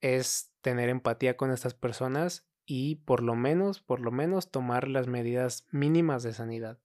es 0.00 0.52
tener 0.60 0.88
empatía 0.88 1.36
con 1.36 1.52
estas 1.52 1.74
personas 1.74 2.50
y 2.66 2.96
por 2.96 3.22
lo 3.22 3.36
menos, 3.36 3.80
por 3.80 4.00
lo 4.00 4.10
menos 4.10 4.50
tomar 4.50 4.88
las 4.88 5.06
medidas 5.06 5.66
mínimas 5.70 6.24
de 6.24 6.32
sanidad. 6.32 6.80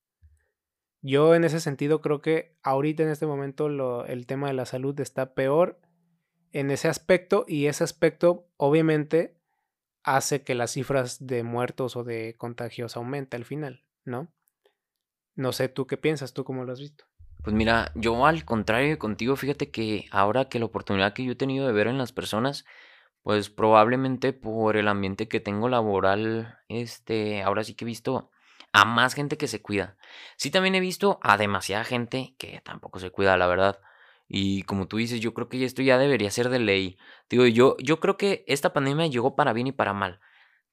Yo 1.02 1.34
en 1.34 1.44
ese 1.44 1.60
sentido 1.60 2.02
creo 2.02 2.22
que 2.22 2.58
ahorita 2.62 3.04
en 3.04 3.10
este 3.10 3.26
momento 3.26 3.70
lo, 3.70 4.06
el 4.06 4.28
tema 4.28 4.48
de 4.48 4.54
la 4.54 4.66
salud 4.66 5.00
está 5.00 5.34
peor 5.34 5.80
en 6.52 6.70
ese 6.70 6.88
aspecto 6.88 7.44
y 7.48 7.66
ese 7.66 7.84
aspecto 7.84 8.48
obviamente 8.56 9.36
hace 10.04 10.44
que 10.44 10.54
las 10.54 10.72
cifras 10.72 11.26
de 11.26 11.42
muertos 11.42 11.96
o 11.96 12.04
de 12.04 12.36
contagios 12.38 12.96
aumente 12.96 13.36
al 13.36 13.46
final, 13.46 13.84
¿no? 14.06 14.32
No 15.34 15.54
sé 15.54 15.70
tú 15.70 15.88
qué 15.88 15.98
piensas, 15.98 16.34
tú 16.34 16.44
cómo 16.44 16.66
lo 16.66 16.72
has 16.72 16.80
visto. 16.80 17.07
Pues 17.42 17.56
mira, 17.56 17.92
yo 17.96 18.26
al 18.26 18.44
contrario 18.46 18.90
de 18.90 18.98
contigo, 18.98 19.36
fíjate 19.36 19.72
que 19.72 20.06
ahora 20.12 20.50
que 20.50 20.60
la 20.60 20.66
oportunidad 20.66 21.14
que 21.14 21.24
yo 21.24 21.32
he 21.34 21.36
tenido 21.36 21.66
de 21.68 21.74
ver 21.74 21.88
en 21.88 21.98
las 21.98 22.12
personas, 22.12 22.66
pues 23.24 23.50
probablemente 23.50 24.34
por 24.34 24.78
el 24.78 24.88
ambiente 24.88 25.28
que 25.30 25.40
tengo 25.40 25.70
laboral, 25.70 26.58
este, 26.70 27.44
ahora 27.44 27.64
sí 27.64 27.76
que 27.76 27.86
he 27.86 27.88
visto 27.88 28.32
a 28.74 28.86
más 28.86 29.14
gente 29.16 29.38
que 29.38 29.48
se 29.48 29.62
cuida. 29.62 29.98
Sí 30.38 30.52
también 30.52 30.76
he 30.76 30.80
visto 30.82 31.20
a 31.24 31.38
demasiada 31.38 31.84
gente 31.86 32.36
que 32.40 32.62
tampoco 32.62 33.00
se 33.00 33.12
cuida, 33.12 33.38
la 33.38 33.48
verdad. 33.48 33.80
Y 34.28 34.64
como 34.64 34.88
tú 34.88 34.98
dices, 34.98 35.22
yo 35.22 35.34
creo 35.34 35.50
que 35.50 35.64
esto 35.66 35.82
ya 35.82 35.98
debería 35.98 36.32
ser 36.32 36.50
de 36.50 36.60
ley. 36.60 36.98
Digo, 37.30 37.46
yo, 37.48 37.78
yo 37.80 38.00
creo 38.02 38.18
que 38.18 38.44
esta 38.48 38.74
pandemia 38.74 39.08
llegó 39.08 39.36
para 39.36 39.54
bien 39.54 39.68
y 39.68 39.72
para 39.72 39.94
mal. 39.94 40.20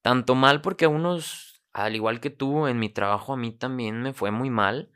Tanto 0.02 0.34
mal 0.34 0.60
porque 0.62 0.84
a 0.86 0.88
unos, 0.88 1.62
al 1.72 1.96
igual 1.96 2.20
que 2.20 2.30
tú, 2.30 2.66
en 2.68 2.78
mi 2.78 2.88
trabajo 2.90 3.32
a 3.32 3.36
mí 3.36 3.52
también 3.52 4.02
me 4.02 4.12
fue 4.12 4.30
muy 4.30 4.50
mal. 4.50 4.90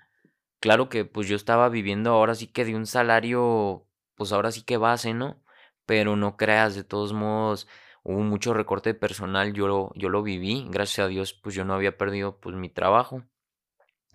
Claro 0.61 0.89
que 0.89 1.05
pues 1.05 1.29
yo 1.29 1.37
estaba 1.37 1.69
viviendo 1.69 2.11
ahora 2.11 2.35
sí 2.35 2.49
que 2.49 2.65
de 2.65 2.75
un 2.75 2.87
salario, 2.87 3.87
pues 4.17 4.33
ahora 4.33 4.51
sí 4.51 4.63
que 4.63 4.77
base, 4.77 5.15
¿no? 5.15 5.41
Pero 5.87 6.17
no 6.17 6.37
creas, 6.37 6.75
de 6.75 6.85
todos 6.85 7.13
modos, 7.13 7.69
hubo 8.03 8.21
mucho 8.21 8.55
recorte 8.55 8.95
personal, 8.95 9.53
yo 9.53 9.69
lo, 9.69 9.93
yo 9.95 10.09
lo 10.09 10.23
viví, 10.23 10.67
gracias 10.71 11.05
a 11.07 11.09
Dios, 11.09 11.33
pues 11.35 11.55
yo 11.55 11.65
no 11.65 11.75
había 11.75 11.97
perdido 11.97 12.39
pues 12.41 12.57
mi 12.57 12.69
trabajo. 12.71 13.23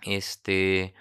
Este, 0.03 0.93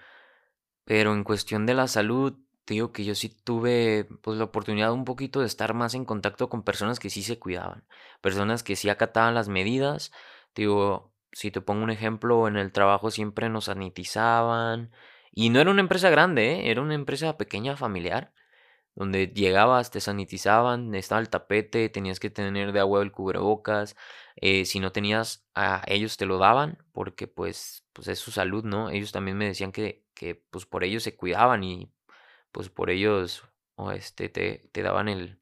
pero 0.85 1.15
en 1.15 1.25
cuestión 1.25 1.67
de 1.67 1.75
la 1.75 1.89
salud, 1.89 2.35
digo 2.67 2.93
que 2.93 3.05
yo 3.05 3.15
sí 3.15 3.31
tuve 3.31 4.07
pues 4.23 4.39
la 4.39 4.45
oportunidad 4.45 4.93
un 4.93 5.05
poquito 5.05 5.41
de 5.41 5.47
estar 5.47 5.75
más 5.75 5.95
en 5.95 6.05
contacto 6.05 6.49
con 6.49 6.65
personas 6.65 7.01
que 7.01 7.11
sí 7.11 7.23
se 7.23 7.39
cuidaban, 7.39 7.85
personas 8.21 8.63
que 8.63 8.77
sí 8.77 8.89
acataban 8.91 9.35
las 9.35 9.49
medidas. 9.49 10.13
Si 11.33 11.51
te 11.51 11.61
pongo 11.61 11.83
un 11.83 11.91
ejemplo, 11.91 12.47
en 12.49 12.57
el 12.57 12.73
trabajo 12.73 13.11
siempre 13.11 13.49
nos 13.49 13.65
sanitizaban 13.67 14.91
y 15.33 15.51
no 15.51 15.61
era 15.61 15.71
una 15.71 15.81
empresa 15.83 16.11
grande, 16.11 16.53
¿eh? 16.55 16.71
era 16.71 16.83
una 16.83 16.95
empresa 16.95 17.37
pequeña 17.39 17.77
familiar 17.77 18.33
donde 18.95 19.29
llegabas, 19.29 19.91
te 19.91 20.01
sanitizaban, 20.01 20.95
estaba 20.95 21.21
el 21.21 21.31
tapete, 21.31 21.89
tenías 21.89 22.21
que 22.21 22.31
tener 22.31 22.73
de 22.73 22.81
agua 22.81 23.03
el 23.03 23.13
cubrebocas, 23.13 23.97
eh, 24.37 24.65
si 24.67 24.81
no 24.81 24.93
tenías, 24.93 25.47
a 25.55 25.83
ellos 25.89 26.17
te 26.19 26.27
lo 26.27 26.39
daban, 26.39 26.79
porque 26.93 27.27
pues, 27.29 27.87
pues 27.93 28.09
es 28.09 28.19
su 28.19 28.33
salud, 28.33 28.65
¿no? 28.65 28.91
Ellos 28.91 29.13
también 29.13 29.39
me 29.39 29.47
decían 29.47 29.73
que, 29.73 30.05
que 30.15 30.35
pues 30.37 30.67
por 30.67 30.85
ellos 30.85 31.03
se 31.05 31.17
cuidaban 31.17 31.65
y 31.65 31.91
pues 32.53 32.69
por 32.71 32.91
ellos 32.91 33.45
o 33.77 33.93
este, 33.93 34.29
te, 34.29 34.69
te 34.73 34.83
daban 34.83 35.09
el, 35.09 35.39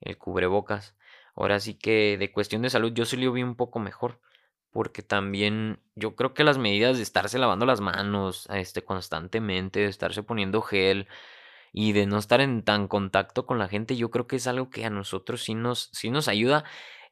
el 0.00 0.18
cubrebocas. 0.18 0.96
Ahora 1.34 1.60
sí 1.60 1.74
que 1.74 2.18
de 2.18 2.32
cuestión 2.32 2.62
de 2.62 2.70
salud 2.70 2.92
yo 2.94 3.04
sí 3.06 3.16
lo 3.16 3.32
vi 3.32 3.42
un 3.42 3.56
poco 3.56 3.78
mejor. 3.78 4.20
Porque 4.70 5.02
también 5.02 5.80
yo 5.94 6.14
creo 6.14 6.34
que 6.34 6.44
las 6.44 6.58
medidas 6.58 6.96
de 6.96 7.02
estarse 7.02 7.38
lavando 7.38 7.66
las 7.66 7.80
manos 7.80 8.46
este, 8.50 8.82
constantemente, 8.84 9.80
de 9.80 9.86
estarse 9.86 10.22
poniendo 10.22 10.62
gel 10.62 11.08
y 11.72 11.92
de 11.92 12.06
no 12.06 12.18
estar 12.18 12.40
en 12.40 12.62
tan 12.62 12.88
contacto 12.88 13.46
con 13.46 13.58
la 13.58 13.68
gente, 13.68 13.96
yo 13.96 14.10
creo 14.10 14.26
que 14.26 14.36
es 14.36 14.46
algo 14.46 14.70
que 14.70 14.84
a 14.84 14.90
nosotros 14.90 15.42
sí 15.42 15.54
nos, 15.54 15.90
sí 15.92 16.10
nos 16.10 16.28
ayuda, 16.28 16.64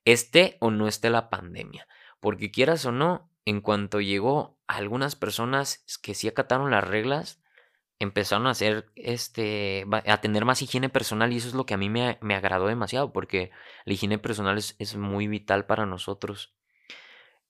esté 0.04 0.56
o 0.60 0.70
no 0.70 0.88
esté 0.88 1.10
la 1.10 1.30
pandemia. 1.30 1.86
Porque 2.20 2.50
quieras 2.50 2.84
o 2.86 2.92
no, 2.92 3.30
en 3.44 3.60
cuanto 3.60 4.00
llegó 4.00 4.58
algunas 4.66 5.16
personas 5.16 5.84
que 6.02 6.14
sí 6.14 6.28
acataron 6.28 6.70
las 6.70 6.84
reglas, 6.84 7.40
empezaron 7.98 8.46
a 8.46 8.50
hacer, 8.50 8.90
este, 8.96 9.86
a 9.90 10.20
tener 10.20 10.44
más 10.44 10.60
higiene 10.62 10.88
personal 10.88 11.32
y 11.32 11.36
eso 11.36 11.48
es 11.48 11.54
lo 11.54 11.64
que 11.64 11.74
a 11.74 11.78
mí 11.78 11.88
me, 11.88 12.18
me 12.20 12.34
agradó 12.34 12.66
demasiado 12.66 13.12
porque 13.12 13.50
la 13.84 13.94
higiene 13.94 14.18
personal 14.18 14.58
es, 14.58 14.76
es, 14.78 14.96
muy 14.96 15.28
vital 15.28 15.66
para 15.66 15.86
nosotros. 15.86 16.55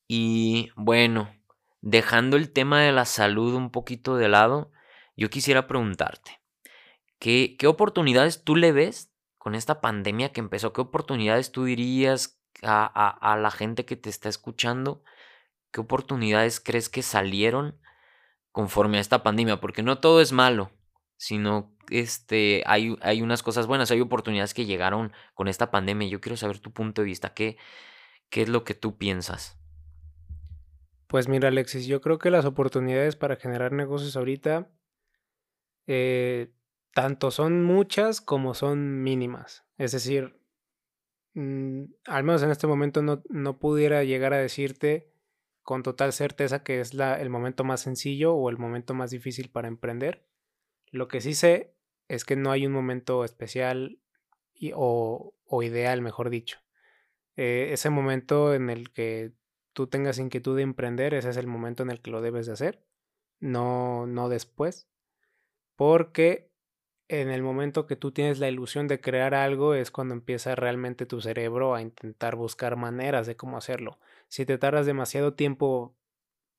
Y 0.08 0.70
bueno, 0.76 1.34
dejando 1.80 2.36
el 2.36 2.52
tema 2.52 2.82
de 2.82 2.92
la 2.92 3.04
salud 3.04 3.54
un 3.54 3.70
poquito 3.70 4.16
de 4.16 4.28
lado, 4.28 4.70
yo 5.16 5.30
quisiera 5.30 5.66
preguntarte, 5.66 6.40
¿qué, 7.18 7.56
qué 7.58 7.66
oportunidades 7.66 8.44
tú 8.44 8.56
le 8.56 8.72
ves 8.72 9.12
con 9.38 9.54
esta 9.54 9.80
pandemia 9.80 10.32
que 10.32 10.40
empezó? 10.40 10.72
¿Qué 10.72 10.80
oportunidades 10.80 11.52
tú 11.52 11.64
dirías 11.64 12.40
a, 12.62 12.84
a, 12.84 13.32
a 13.32 13.36
la 13.36 13.50
gente 13.50 13.84
que 13.84 13.96
te 13.96 14.10
está 14.10 14.28
escuchando? 14.28 15.02
¿Qué 15.72 15.80
oportunidades 15.80 16.60
crees 16.60 16.88
que 16.88 17.02
salieron? 17.02 17.78
conforme 18.56 18.96
a 18.96 19.02
esta 19.02 19.22
pandemia, 19.22 19.60
porque 19.60 19.82
no 19.82 19.98
todo 19.98 20.22
es 20.22 20.32
malo, 20.32 20.70
sino 21.18 21.76
este, 21.90 22.62
hay, 22.64 22.96
hay 23.02 23.20
unas 23.20 23.42
cosas 23.42 23.66
buenas, 23.66 23.90
hay 23.90 24.00
oportunidades 24.00 24.54
que 24.54 24.64
llegaron 24.64 25.12
con 25.34 25.48
esta 25.48 25.70
pandemia. 25.70 26.08
Yo 26.08 26.22
quiero 26.22 26.38
saber 26.38 26.58
tu 26.58 26.72
punto 26.72 27.02
de 27.02 27.04
vista, 27.04 27.34
¿qué, 27.34 27.58
qué 28.30 28.40
es 28.40 28.48
lo 28.48 28.64
que 28.64 28.72
tú 28.72 28.96
piensas? 28.96 29.58
Pues 31.06 31.28
mira, 31.28 31.48
Alexis, 31.48 31.86
yo 31.86 32.00
creo 32.00 32.18
que 32.18 32.30
las 32.30 32.44
oportunidades 32.44 33.16
para 33.16 33.36
generar 33.36 33.72
negocios 33.72 34.16
ahorita 34.16 34.70
eh, 35.86 36.52
tanto 36.92 37.30
son 37.30 37.62
muchas 37.62 38.20
como 38.20 38.54
son 38.54 39.02
mínimas. 39.02 39.64
Es 39.78 39.92
decir, 39.92 40.40
mmm, 41.34 41.84
al 42.06 42.24
menos 42.24 42.42
en 42.42 42.50
este 42.50 42.66
momento 42.66 43.02
no, 43.02 43.22
no 43.28 43.58
pudiera 43.58 44.02
llegar 44.02 44.32
a 44.34 44.38
decirte 44.38 45.12
con 45.62 45.82
total 45.82 46.12
certeza 46.12 46.62
que 46.62 46.80
es 46.80 46.94
la, 46.94 47.20
el 47.20 47.30
momento 47.30 47.64
más 47.64 47.80
sencillo 47.80 48.34
o 48.34 48.50
el 48.50 48.58
momento 48.58 48.94
más 48.94 49.10
difícil 49.10 49.50
para 49.50 49.68
emprender. 49.68 50.26
Lo 50.90 51.08
que 51.08 51.20
sí 51.20 51.34
sé 51.34 51.74
es 52.08 52.24
que 52.24 52.36
no 52.36 52.50
hay 52.52 52.66
un 52.66 52.72
momento 52.72 53.24
especial 53.24 54.00
y, 54.54 54.72
o, 54.74 55.34
o, 55.44 55.62
ideal, 55.62 56.02
mejor 56.02 56.30
dicho. 56.30 56.58
Eh, 57.36 57.70
ese 57.72 57.90
momento 57.90 58.54
en 58.54 58.70
el 58.70 58.92
que 58.92 59.32
tú 59.76 59.86
tengas 59.86 60.18
inquietud 60.18 60.56
de 60.56 60.62
emprender, 60.62 61.12
ese 61.12 61.28
es 61.28 61.36
el 61.36 61.46
momento 61.46 61.82
en 61.82 61.90
el 61.90 62.00
que 62.00 62.10
lo 62.10 62.22
debes 62.22 62.46
de 62.46 62.54
hacer, 62.54 62.82
no, 63.40 64.06
no 64.06 64.30
después. 64.30 64.88
Porque 65.76 66.50
en 67.08 67.30
el 67.30 67.42
momento 67.42 67.86
que 67.86 67.96
tú 67.96 68.10
tienes 68.10 68.38
la 68.38 68.48
ilusión 68.48 68.88
de 68.88 69.00
crear 69.00 69.34
algo 69.34 69.74
es 69.74 69.90
cuando 69.90 70.14
empieza 70.14 70.54
realmente 70.54 71.04
tu 71.04 71.20
cerebro 71.20 71.74
a 71.74 71.82
intentar 71.82 72.36
buscar 72.36 72.76
maneras 72.76 73.26
de 73.26 73.36
cómo 73.36 73.58
hacerlo 73.58 73.98
si 74.28 74.46
te 74.46 74.58
tardas 74.58 74.86
demasiado 74.86 75.34
tiempo 75.34 75.96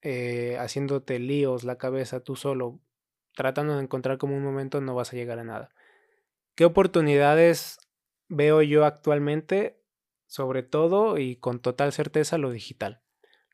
eh, 0.02 0.58
haciéndote 0.60 1.20
líos 1.20 1.64
la 1.64 1.78
cabeza 1.78 2.22
tú 2.24 2.36
solo, 2.36 2.80
tratando 3.36 3.76
de 3.76 3.84
encontrar 3.84 4.18
como 4.18 4.36
un 4.36 4.44
momento, 4.44 4.82
no 4.82 4.96
vas 4.96 5.12
a 5.12 5.16
llegar 5.16 5.40
a 5.40 5.44
nada. 5.44 5.70
¿Qué 6.56 6.66
oportunidades 6.66 7.80
veo 8.30 8.62
yo 8.62 8.86
actualmente? 8.86 9.82
Sobre 10.28 10.64
todo 10.64 11.18
y 11.18 11.38
con 11.38 11.60
total 11.60 11.94
certeza 11.94 12.38
lo 12.38 12.52
digital. 12.52 13.02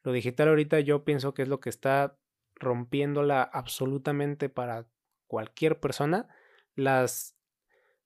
Lo 0.03 0.11
digital 0.11 0.49
ahorita 0.49 0.79
yo 0.81 1.03
pienso 1.03 1.33
que 1.33 1.43
es 1.43 1.47
lo 1.47 1.59
que 1.59 1.69
está 1.69 2.17
rompiéndola 2.55 3.43
absolutamente 3.43 4.49
para 4.49 4.87
cualquier 5.27 5.79
persona. 5.79 6.27
Las, 6.75 7.37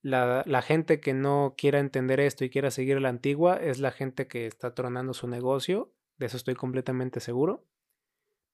la, 0.01 0.61
gente 0.61 0.99
que 0.99 1.13
no 1.13 1.55
quiera 1.57 1.79
entender 1.79 2.19
esto 2.19 2.45
y 2.45 2.49
quiera 2.49 2.71
seguir 2.71 3.01
la 3.01 3.09
antigua 3.09 3.57
es 3.57 3.79
la 3.79 3.91
gente 3.91 4.27
que 4.27 4.45
está 4.45 4.73
tronando 4.73 5.13
su 5.13 5.27
negocio 5.27 5.93
de 6.17 6.25
eso 6.25 6.37
estoy 6.37 6.55
completamente 6.55 7.19
seguro. 7.19 7.65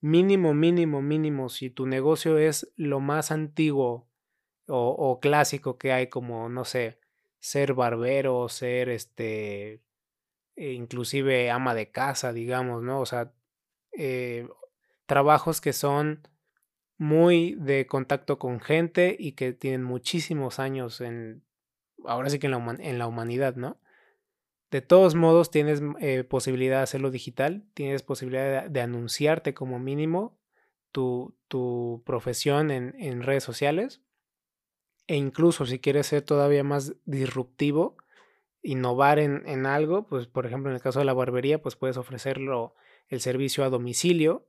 Mínimo, 0.02 0.54
mínimo, 0.54 1.02
mínimo, 1.02 1.50
si 1.50 1.70
tu 1.70 1.86
negocio 1.86 2.38
es 2.38 2.74
lo 2.76 3.00
más 3.00 3.32
antiguo 3.32 4.10
o, 4.68 4.90
o 4.90 5.20
clásico 5.20 5.78
que 5.78 5.94
hay, 5.94 6.08
como, 6.08 6.50
no 6.50 6.66
sé, 6.66 7.00
ser 7.40 7.74
barbero, 7.74 8.50
ser 8.50 8.90
este, 8.90 9.82
e 10.56 10.74
inclusive 10.74 11.50
ama 11.52 11.74
de 11.74 11.92
casa, 11.92 12.34
digamos, 12.34 12.84
¿no? 12.84 13.00
O 13.00 13.06
sea, 13.06 13.32
eh, 13.92 14.48
trabajos 15.06 15.62
que 15.62 15.74
son 15.74 16.28
muy 16.98 17.56
de 17.56 17.88
contacto 17.88 18.40
con 18.40 18.60
gente 18.60 19.16
y 19.18 19.34
que 19.34 19.54
tienen 19.54 19.84
muchísimos 19.84 20.60
años 20.60 21.02
en, 21.02 21.44
ahora 22.06 22.30
sí 22.30 22.40
que 22.40 22.48
en 22.48 22.52
la, 22.52 22.78
en 22.80 23.00
la 23.00 23.08
humanidad, 23.08 23.56
¿no? 23.56 23.80
De 24.72 24.82
todos 24.82 25.14
modos, 25.14 25.52
tienes 25.52 25.84
eh, 26.00 26.24
posibilidad 26.24 26.78
de 26.78 26.84
hacerlo 26.84 27.12
digital, 27.12 27.64
tienes 27.76 28.02
posibilidad 28.02 28.68
de, 28.68 28.82
anunciarte 28.82 29.54
como 29.54 29.78
mínimo 29.78 30.36
tu, 30.92 31.38
tu 31.48 32.02
profesión 32.08 32.72
en, 32.72 32.96
en, 32.98 33.22
redes 33.22 33.44
sociales. 33.44 34.02
E 35.06 35.16
incluso 35.16 35.68
si 35.68 35.78
quieres 35.78 36.08
ser 36.08 36.24
todavía 36.24 36.64
más 36.64 36.96
disruptivo, 37.06 37.98
innovar 38.64 39.20
en, 39.20 39.44
en, 39.46 39.66
algo, 39.66 40.08
pues 40.08 40.28
por 40.28 40.46
ejemplo 40.46 40.72
en 40.72 40.76
el 40.76 40.82
caso 40.82 41.00
de 41.00 41.06
la 41.06 41.14
barbería, 41.14 41.62
pues 41.62 41.76
puedes 41.76 41.98
ofrecerlo 41.98 42.74
el 43.10 43.22
servicio 43.22 43.64
a 43.64 43.70
domicilio. 43.70 44.48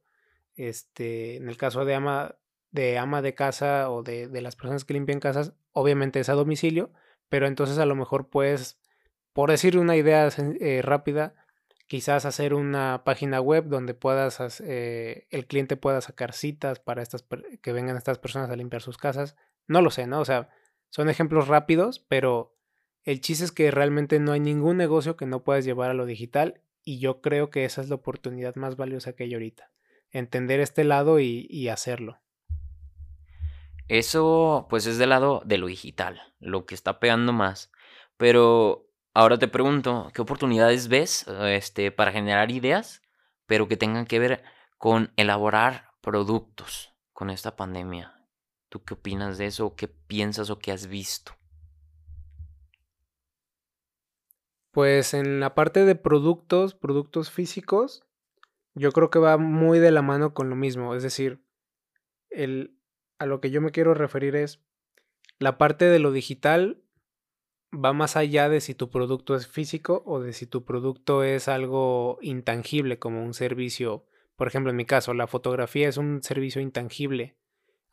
Este, 0.56 1.36
en 1.36 1.48
el 1.48 1.56
caso 1.56 1.84
de 1.84 1.94
ama 1.94 2.36
de, 2.70 2.98
ama 2.98 3.22
de 3.22 3.34
casa 3.34 3.90
o 3.90 4.02
de, 4.02 4.28
de 4.28 4.40
las 4.40 4.56
personas 4.56 4.84
que 4.84 4.94
limpian 4.94 5.20
casas, 5.20 5.52
obviamente 5.72 6.20
es 6.20 6.28
a 6.28 6.34
domicilio, 6.34 6.92
pero 7.28 7.46
entonces 7.46 7.78
a 7.78 7.86
lo 7.86 7.94
mejor 7.94 8.30
puedes 8.30 8.80
por 9.34 9.50
decir 9.50 9.76
una 9.78 9.96
idea 9.96 10.28
eh, 10.38 10.80
rápida, 10.80 11.34
quizás 11.88 12.24
hacer 12.24 12.54
una 12.54 13.02
página 13.04 13.40
web 13.40 13.64
donde 13.66 13.92
puedas, 13.92 14.60
eh, 14.60 15.26
el 15.30 15.46
cliente 15.46 15.76
pueda 15.76 16.00
sacar 16.00 16.32
citas 16.32 16.78
para 16.78 17.02
estas, 17.02 17.26
que 17.60 17.72
vengan 17.72 17.96
estas 17.96 18.18
personas 18.20 18.48
a 18.48 18.56
limpiar 18.56 18.80
sus 18.80 18.96
casas. 18.96 19.36
No 19.66 19.82
lo 19.82 19.90
sé, 19.90 20.06
¿no? 20.06 20.20
O 20.20 20.24
sea, 20.24 20.50
son 20.88 21.10
ejemplos 21.10 21.48
rápidos, 21.48 21.98
pero 21.98 22.53
el 23.04 23.20
chiste 23.20 23.44
es 23.44 23.52
que 23.52 23.70
realmente 23.70 24.18
no 24.18 24.32
hay 24.32 24.40
ningún 24.40 24.76
negocio 24.76 25.16
que 25.16 25.26
no 25.26 25.44
puedas 25.44 25.64
llevar 25.64 25.90
a 25.90 25.94
lo 25.94 26.06
digital 26.06 26.60
y 26.82 26.98
yo 26.98 27.20
creo 27.20 27.50
que 27.50 27.64
esa 27.64 27.80
es 27.80 27.88
la 27.88 27.94
oportunidad 27.96 28.56
más 28.56 28.76
valiosa 28.76 29.14
que 29.14 29.24
hay 29.24 29.34
ahorita. 29.34 29.70
Entender 30.10 30.60
este 30.60 30.84
lado 30.84 31.18
y, 31.20 31.68
hacerlo. 31.68 32.20
Eso 33.88 34.66
pues 34.70 34.86
es 34.86 34.98
del 34.98 35.10
lado 35.10 35.42
de 35.44 35.58
lo 35.58 35.66
digital, 35.66 36.20
lo 36.38 36.66
que 36.66 36.74
está 36.74 37.00
pegando 37.00 37.32
más. 37.32 37.70
Pero 38.16 38.84
Ahora 39.16 39.38
te 39.38 39.46
pregunto, 39.46 40.10
¿qué 40.12 40.22
oportunidades 40.22 40.88
ves 40.88 41.24
este, 41.44 41.92
para 41.92 42.10
generar 42.10 42.50
ideas, 42.50 43.00
pero 43.46 43.68
que 43.68 43.76
tengan 43.76 44.06
que 44.06 44.18
ver 44.18 44.42
con 44.76 45.12
elaborar 45.16 45.92
productos 46.00 46.92
con 47.12 47.30
esta 47.30 47.54
pandemia? 47.54 48.26
¿Tú 48.68 48.82
qué 48.82 48.94
opinas 48.94 49.38
de 49.38 49.46
eso? 49.46 49.76
¿Qué 49.76 49.86
piensas 49.86 50.50
o 50.50 50.58
qué 50.58 50.72
has 50.72 50.88
visto? 50.88 51.36
Pues 54.74 55.14
en 55.14 55.38
la 55.38 55.54
parte 55.54 55.84
de 55.84 55.94
productos, 55.94 56.74
productos 56.74 57.30
físicos, 57.30 58.04
yo 58.74 58.90
creo 58.90 59.08
que 59.08 59.20
va 59.20 59.36
muy 59.38 59.78
de 59.78 59.92
la 59.92 60.02
mano 60.02 60.34
con 60.34 60.50
lo 60.50 60.56
mismo. 60.56 60.96
Es 60.96 61.04
decir, 61.04 61.40
el, 62.28 62.76
a 63.18 63.26
lo 63.26 63.40
que 63.40 63.52
yo 63.52 63.60
me 63.60 63.70
quiero 63.70 63.94
referir 63.94 64.34
es 64.34 64.60
la 65.38 65.58
parte 65.58 65.84
de 65.84 66.00
lo 66.00 66.10
digital 66.10 66.82
va 67.72 67.92
más 67.92 68.16
allá 68.16 68.48
de 68.48 68.60
si 68.60 68.74
tu 68.74 68.90
producto 68.90 69.36
es 69.36 69.46
físico 69.46 70.02
o 70.06 70.20
de 70.20 70.32
si 70.32 70.46
tu 70.46 70.64
producto 70.64 71.22
es 71.22 71.48
algo 71.48 72.18
intangible 72.20 72.98
como 72.98 73.22
un 73.24 73.32
servicio. 73.32 74.06
Por 74.36 74.48
ejemplo, 74.48 74.70
en 74.70 74.76
mi 74.76 74.84
caso, 74.86 75.14
la 75.14 75.26
fotografía 75.26 75.88
es 75.88 75.96
un 75.96 76.22
servicio 76.22 76.60
intangible, 76.60 77.36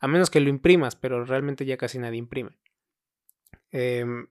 a 0.00 0.08
menos 0.08 0.30
que 0.30 0.40
lo 0.40 0.48
imprimas, 0.48 0.96
pero 0.96 1.24
realmente 1.24 1.64
ya 1.64 1.76
casi 1.76 1.98
nadie 1.98 2.18
imprime. 2.18 2.58
Em, 3.70 4.26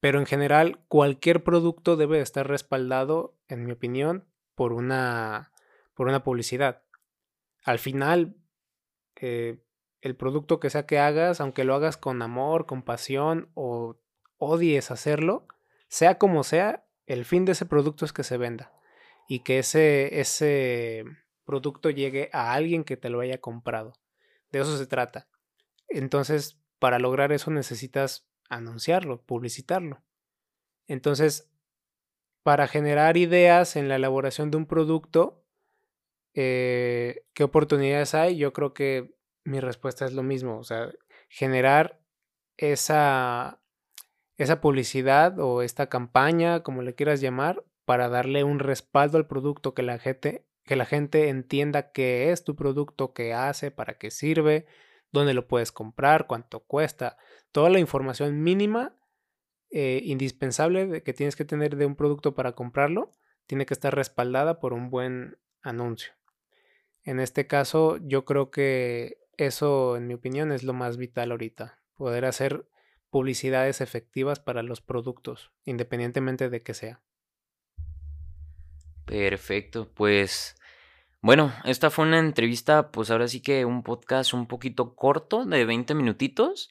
pero 0.00 0.18
en 0.18 0.26
general, 0.26 0.80
cualquier 0.88 1.44
producto 1.44 1.96
debe 1.96 2.20
estar 2.20 2.48
respaldado, 2.48 3.38
en 3.48 3.64
mi 3.64 3.72
opinión, 3.72 4.26
por 4.54 4.72
una, 4.72 5.52
por 5.94 6.08
una 6.08 6.24
publicidad. 6.24 6.82
Al 7.64 7.78
final, 7.78 8.36
eh, 9.16 9.62
el 10.00 10.16
producto 10.16 10.58
que 10.58 10.70
sea 10.70 10.86
que 10.86 10.98
hagas, 10.98 11.40
aunque 11.40 11.64
lo 11.64 11.74
hagas 11.74 11.98
con 11.98 12.22
amor, 12.22 12.64
con 12.64 12.82
pasión 12.82 13.50
o 13.54 14.00
odies 14.38 14.90
hacerlo, 14.90 15.46
sea 15.88 16.16
como 16.16 16.44
sea, 16.44 16.86
el 17.04 17.24
fin 17.24 17.44
de 17.44 17.52
ese 17.52 17.66
producto 17.66 18.04
es 18.04 18.12
que 18.12 18.24
se 18.24 18.38
venda 18.38 18.72
y 19.28 19.40
que 19.40 19.58
ese, 19.58 20.20
ese 20.20 21.04
producto 21.44 21.90
llegue 21.90 22.30
a 22.32 22.52
alguien 22.54 22.84
que 22.84 22.96
te 22.96 23.10
lo 23.10 23.20
haya 23.20 23.40
comprado. 23.40 23.92
De 24.50 24.60
eso 24.60 24.78
se 24.78 24.86
trata. 24.86 25.28
Entonces, 25.88 26.58
para 26.78 26.98
lograr 26.98 27.32
eso 27.32 27.50
necesitas 27.50 28.29
anunciarlo, 28.50 29.22
publicitarlo. 29.22 30.02
Entonces, 30.86 31.50
para 32.42 32.68
generar 32.68 33.16
ideas 33.16 33.76
en 33.76 33.88
la 33.88 33.96
elaboración 33.96 34.50
de 34.50 34.58
un 34.58 34.66
producto, 34.66 35.42
eh, 36.34 37.24
¿qué 37.32 37.44
oportunidades 37.44 38.14
hay? 38.14 38.36
Yo 38.36 38.52
creo 38.52 38.74
que 38.74 39.14
mi 39.44 39.60
respuesta 39.60 40.04
es 40.04 40.12
lo 40.12 40.22
mismo, 40.22 40.58
o 40.58 40.64
sea, 40.64 40.90
generar 41.28 42.00
esa 42.58 43.60
esa 44.42 44.60
publicidad 44.62 45.38
o 45.38 45.60
esta 45.60 45.88
campaña, 45.90 46.62
como 46.62 46.80
le 46.80 46.94
quieras 46.94 47.20
llamar, 47.20 47.62
para 47.84 48.08
darle 48.08 48.42
un 48.42 48.58
respaldo 48.58 49.18
al 49.18 49.26
producto 49.26 49.74
que 49.74 49.82
la 49.82 49.98
gente, 49.98 50.46
que 50.64 50.76
la 50.76 50.86
gente 50.86 51.28
entienda 51.28 51.92
qué 51.92 52.32
es 52.32 52.42
tu 52.42 52.56
producto, 52.56 53.12
qué 53.12 53.34
hace, 53.34 53.70
para 53.70 53.98
qué 53.98 54.10
sirve, 54.10 54.66
dónde 55.12 55.34
lo 55.34 55.48
puedes 55.48 55.72
comprar, 55.72 56.26
cuánto 56.26 56.60
cuesta, 56.60 57.16
toda 57.52 57.70
la 57.70 57.78
información 57.78 58.42
mínima 58.42 58.96
eh, 59.70 60.02
indispensable 60.04 61.02
que 61.02 61.12
tienes 61.12 61.36
que 61.36 61.44
tener 61.44 61.76
de 61.76 61.86
un 61.86 61.96
producto 61.96 62.34
para 62.34 62.52
comprarlo, 62.52 63.12
tiene 63.46 63.66
que 63.66 63.74
estar 63.74 63.94
respaldada 63.94 64.60
por 64.60 64.72
un 64.72 64.90
buen 64.90 65.38
anuncio. 65.62 66.12
En 67.04 67.20
este 67.20 67.46
caso, 67.46 67.98
yo 68.02 68.24
creo 68.24 68.50
que 68.50 69.18
eso, 69.36 69.96
en 69.96 70.06
mi 70.06 70.14
opinión, 70.14 70.52
es 70.52 70.62
lo 70.64 70.72
más 70.72 70.96
vital 70.96 71.30
ahorita. 71.30 71.80
Poder 71.94 72.24
hacer 72.24 72.66
publicidades 73.10 73.80
efectivas 73.80 74.38
para 74.38 74.62
los 74.62 74.80
productos, 74.80 75.52
independientemente 75.64 76.50
de 76.50 76.62
que 76.62 76.74
sea. 76.74 77.02
Perfecto, 79.04 79.90
pues 79.92 80.56
bueno, 81.22 81.52
esta 81.64 81.90
fue 81.90 82.06
una 82.06 82.18
entrevista, 82.18 82.90
pues 82.90 83.10
ahora 83.10 83.28
sí 83.28 83.42
que 83.42 83.64
un 83.64 83.82
podcast 83.82 84.32
un 84.32 84.46
poquito 84.46 84.94
corto, 84.94 85.44
de 85.44 85.64
20 85.64 85.94
minutitos. 85.94 86.70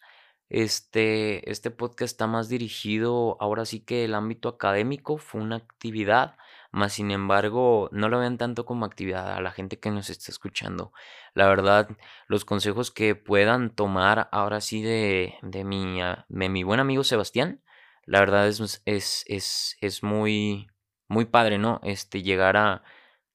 Este, 0.49 1.49
este 1.51 1.71
podcast 1.71 2.13
está 2.13 2.27
más 2.27 2.49
dirigido 2.49 3.37
ahora 3.39 3.65
sí 3.65 3.81
que 3.81 4.05
el 4.05 4.15
ámbito 4.15 4.49
académico, 4.49 5.17
fue 5.17 5.41
una 5.41 5.57
actividad 5.57 6.35
más 6.71 6.93
sin 6.93 7.11
embargo, 7.11 7.89
no 7.91 8.09
lo 8.09 8.19
vean 8.19 8.37
tanto 8.37 8.65
como 8.65 8.85
actividad 8.85 9.31
a 9.33 9.41
la 9.41 9.51
gente 9.51 9.79
que 9.79 9.89
nos 9.91 10.09
está 10.09 10.31
escuchando. 10.31 10.93
La 11.33 11.47
verdad, 11.47 11.89
los 12.27 12.45
consejos 12.45 12.91
que 12.91 13.15
puedan 13.15 13.71
tomar 13.75 14.29
ahora 14.31 14.61
sí 14.61 14.81
de, 14.83 15.35
de, 15.41 15.63
mi, 15.63 16.01
ah, 16.01 16.25
de 16.29 16.49
mi 16.49 16.63
buen 16.63 16.79
amigo 16.79 17.03
Sebastián, 17.03 17.63
la 18.05 18.19
verdad 18.19 18.47
es, 18.47 18.81
es, 18.85 19.23
es, 19.27 19.77
es 19.81 20.03
muy, 20.03 20.67
muy 21.07 21.25
padre, 21.25 21.57
¿no? 21.57 21.79
Este, 21.83 22.21
llegar 22.21 22.57
a, 22.57 22.83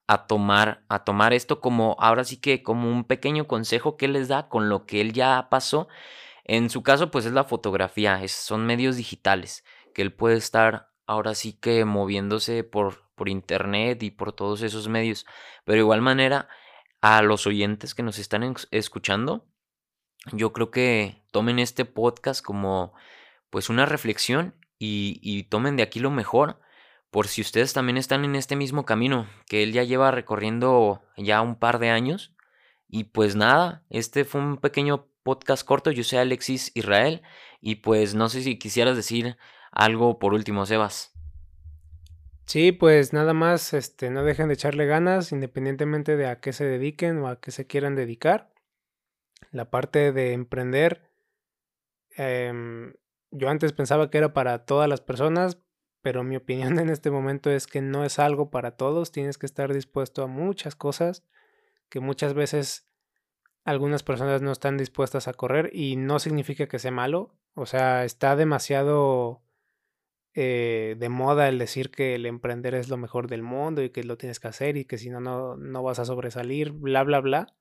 a 0.07 0.27
tomar, 0.27 0.85
a 0.89 1.05
tomar 1.05 1.33
esto 1.33 1.61
como, 1.61 1.97
ahora 1.99 2.25
sí 2.25 2.39
que 2.39 2.63
como 2.63 2.91
un 2.91 3.05
pequeño 3.05 3.47
consejo 3.47 3.97
que 3.97 4.07
él 4.07 4.15
les 4.15 4.29
da 4.29 4.49
con 4.49 4.69
lo 4.69 4.87
que 4.87 5.01
él 5.01 5.13
ya 5.13 5.49
pasó. 5.51 5.89
En 6.45 6.71
su 6.71 6.83
caso, 6.83 7.11
pues 7.11 7.25
es 7.27 7.33
la 7.33 7.45
fotografía, 7.45 8.23
es, 8.23 8.33
son 8.33 8.67
medios 8.67 8.97
digitales, 8.97 9.65
que 9.95 10.03
él 10.03 10.13
puede 10.13 10.37
estar 10.37 10.91
ahora 11.07 11.35
sí 11.35 11.55
que 11.55 11.85
moviéndose 11.85 12.65
por 12.65 13.05
por 13.15 13.29
internet 13.29 14.03
y 14.03 14.11
por 14.11 14.33
todos 14.33 14.63
esos 14.63 14.89
medios. 14.89 15.27
Pero 15.65 15.77
de 15.77 15.81
igual 15.81 16.03
manera, 16.03 16.49
a 17.01 17.23
los 17.23 17.47
oyentes 17.47 17.95
que 17.95 18.03
nos 18.03 18.19
están 18.19 18.55
escuchando, 18.71 19.47
yo 20.33 20.53
creo 20.53 20.71
que 20.71 21.25
tomen 21.31 21.59
este 21.59 21.85
podcast 21.85 22.45
como 22.45 22.95
pues 23.51 23.69
una 23.69 23.87
reflexión 23.87 24.55
y, 24.79 25.21
y 25.23 25.45
tomen 25.45 25.77
de 25.77 25.83
aquí 25.83 26.01
lo 26.01 26.11
mejor 26.11 26.61
por 27.15 27.29
si 27.29 27.43
ustedes 27.43 27.73
también 27.73 27.97
están 27.97 28.25
en 28.25 28.35
este 28.35 28.57
mismo 28.57 28.85
camino 28.85 29.29
que 29.47 29.63
él 29.63 29.73
ya 29.73 29.85
lleva 29.85 30.11
recorriendo 30.11 31.01
ya 31.17 31.43
un 31.43 31.55
par 31.55 31.79
de 31.79 31.91
años. 31.91 32.35
Y 32.89 33.05
pues 33.05 33.37
nada, 33.37 33.85
este 33.89 34.25
fue 34.25 34.41
un 34.41 34.57
pequeño 34.57 35.07
podcast 35.23 35.65
corto. 35.65 35.93
Yo 35.93 36.03
soy 36.03 36.19
Alexis 36.19 36.73
Israel 36.75 37.23
y 37.61 37.77
pues 37.77 38.17
no 38.17 38.29
sé 38.29 38.43
si 38.43 38.59
quisieras 38.59 38.97
decir 38.97 39.37
algo 39.71 40.19
por 40.19 40.35
último, 40.35 40.67
Sebas. 40.67 41.13
Sí, 42.47 42.73
pues 42.73 43.13
nada 43.13 43.33
más, 43.33 43.75
este, 43.75 44.11
no 44.11 44.25
dejen 44.25 44.49
de 44.49 44.55
echarle 44.55 44.85
ganas, 44.85 45.31
independientemente 45.31 46.17
de 46.17 46.27
a 46.27 46.41
qué 46.41 46.53
se 46.53 46.65
dediquen 46.65 47.19
o 47.19 47.29
a 47.29 47.41
qué 47.41 47.53
se 47.53 47.69
quieran 47.69 47.95
dedicar. 47.95 48.53
La 49.53 49.71
parte 49.71 50.11
de 50.11 50.33
emprender, 50.33 51.13
em, 52.17 52.93
yo 53.31 53.51
antes 53.51 53.73
pensaba 53.73 54.11
que 54.11 54.19
era 54.19 54.35
para 54.35 54.65
todas 54.65 54.89
las 54.89 55.01
personas, 55.01 55.64
pero 56.05 56.23
mi 56.23 56.37
opinión 56.37 56.79
en 56.79 56.91
este 56.91 57.11
momento 57.11 57.51
es 57.51 57.67
que 57.67 57.81
no 57.81 58.05
es 58.05 58.19
algo 58.19 58.51
para 58.51 58.73
todos, 58.73 59.11
tienes 59.11 59.39
que 59.39 59.47
estar 59.47 59.73
dispuesto 59.73 60.23
a 60.23 60.27
muchas 60.27 60.77
cosas 60.77 61.25
que 61.89 61.99
muchas 61.99 62.35
veces 62.35 62.91
algunas 63.65 64.03
personas 64.03 64.43
no 64.43 64.53
están 64.53 64.77
dispuestas 64.77 65.29
a 65.29 65.33
correr 65.33 65.71
y 65.73 65.97
no 65.97 66.19
significa 66.19 66.69
que 66.69 66.79
sea 66.79 66.91
malo, 66.91 67.35
o 67.55 67.65
sea, 67.65 68.05
está 68.05 68.37
demasiado 68.37 69.43
eh, 70.35 70.97
de 70.99 71.09
moda 71.09 71.49
el 71.49 71.59
decir 71.59 71.91
que 71.91 72.17
el 72.17 72.27
emprender 72.27 72.75
es 72.75 72.91
lo 72.91 72.99
mejor 72.99 73.27
del 73.27 73.43
mundo 73.43 73.83
y 73.83 73.89
que 73.89 74.05
lo 74.05 74.19
tienes 74.19 74.41
que 74.41 74.49
hacer 74.49 74.77
y 74.77 74.85
que 74.85 74.99
si 74.99 75.09
no, 75.09 75.21
no, 75.21 75.83
vas 75.83 76.01
a 76.01 76.05
sobresalir, 76.05 76.73
bla, 76.73 77.03
bla, 77.03 77.21
bla. 77.21 77.55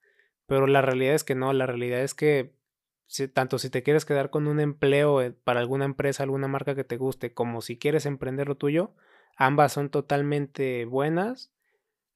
Pero 0.48 0.68
la 0.68 0.82
realidad 0.82 1.16
es 1.16 1.24
que 1.24 1.36
no, 1.36 1.54
la 1.54 1.66
realidad 1.66 2.02
es 2.02 2.14
que 2.14 2.52
tanto 3.34 3.60
si 3.60 3.70
te 3.70 3.84
quieres 3.84 4.06
quedar 4.06 4.30
con 4.30 4.48
un 4.48 4.60
empleo 4.60 5.22
eh, 5.22 5.32
para 5.32 5.60
alguna 5.60 5.86
empresa, 5.86 6.24
alguna 6.24 6.48
marca 6.48 6.76
que 6.76 6.84
te 6.84 6.98
guste, 6.98 7.34
como 7.34 7.62
si 7.62 7.78
quieres 7.78 8.06
emprender 8.06 8.48
lo 8.48 8.56
tuyo, 8.56 8.96
ambas 9.36 9.74
son 9.74 9.90
totalmente 9.90 10.86
buenas, 10.86 11.54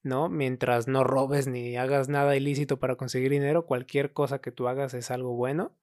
¿no? 0.02 0.30
Mientras 0.30 0.88
no 0.88 1.04
robes 1.04 1.48
ni 1.48 1.78
hagas 1.78 2.10
nada 2.10 2.36
ilícito 2.36 2.80
para 2.80 2.96
conseguir 2.96 3.32
dinero, 3.32 3.66
cualquier 3.66 4.14
cosa 4.14 4.40
que 4.40 4.52
tú 4.52 4.68
hagas 4.68 4.94
es 4.94 5.12
algo 5.12 5.36
bueno 5.36 5.78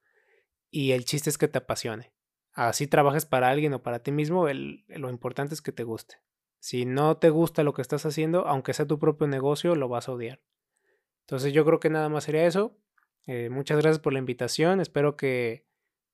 y 0.71 0.93
el 0.93 1.05
chiste 1.05 1.31
es 1.31 1.39
que 1.39 1.49
te 1.49 1.59
apasione. 1.59 2.13
Así 2.53 2.87
trabajes 2.87 3.27
para 3.27 3.49
alguien 3.49 3.75
o 3.75 3.83
para 3.83 4.01
ti 4.01 4.13
mismo, 4.13 4.47
lo 4.49 5.11
importante 5.11 5.55
es 5.55 5.63
que 5.63 5.73
te 5.73 5.85
guste. 5.85 6.17
Si 6.59 6.87
no 6.87 7.19
te 7.19 7.31
gusta 7.31 7.63
lo 7.63 7.75
que 7.75 7.83
estás 7.83 8.07
haciendo, 8.07 8.47
aunque 8.47 8.73
sea 8.73 8.87
tu 8.87 8.99
propio 8.99 9.27
negocio, 9.27 9.75
lo 9.75 9.89
vas 9.89 10.09
a 10.09 10.13
odiar. 10.13 10.41
Entonces 11.21 11.53
yo 11.53 11.65
creo 11.65 11.79
que 11.79 11.91
nada 11.91 12.09
más 12.09 12.25
sería 12.25 12.47
eso. 12.47 12.77
Eh, 13.27 13.49
muchas 13.51 13.79
gracias 13.79 14.01
por 14.01 14.13
la 14.13 14.19
invitación. 14.19 14.81
Espero 14.81 15.17
que 15.17 15.67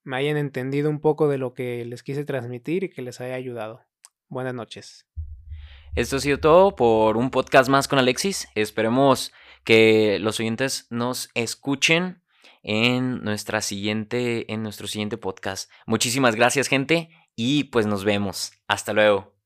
me 0.03 0.17
hayan 0.17 0.37
entendido 0.37 0.91
un 0.91 1.01
poco 1.01 1.29
de 1.29 1.39
lo 1.39 1.55
que 1.55 1.85
les 1.85 2.03
quise 2.03 2.25
transmitir 2.25 2.85
y 2.85 2.91
que 2.91 3.03
les 3.03 3.21
haya 3.21 3.35
ayudado. 3.35 3.83
Buenas 4.29 4.55
noches. 4.55 5.07
Esto 5.97 6.17
ha 6.17 6.21
sido 6.21 6.39
todo 6.39 6.77
por 6.77 7.17
un 7.17 7.31
podcast 7.31 7.69
más 7.69 7.89
con 7.89 7.99
Alexis. 7.99 8.49
Esperemos 8.55 9.33
que 9.65 10.19
los 10.21 10.39
oyentes 10.39 10.87
nos 10.91 11.31
escuchen 11.35 12.23
en 12.63 13.23
nuestra 13.23 13.61
siguiente 13.61 14.53
en 14.53 14.63
nuestro 14.63 14.87
siguiente 14.87 15.17
podcast. 15.17 15.71
Muchísimas 15.87 16.37
gracias, 16.37 16.69
gente, 16.69 17.11
y 17.35 17.65
pues 17.65 17.87
nos 17.87 18.05
vemos. 18.05 18.53
Hasta 18.69 18.93
luego. 18.93 19.40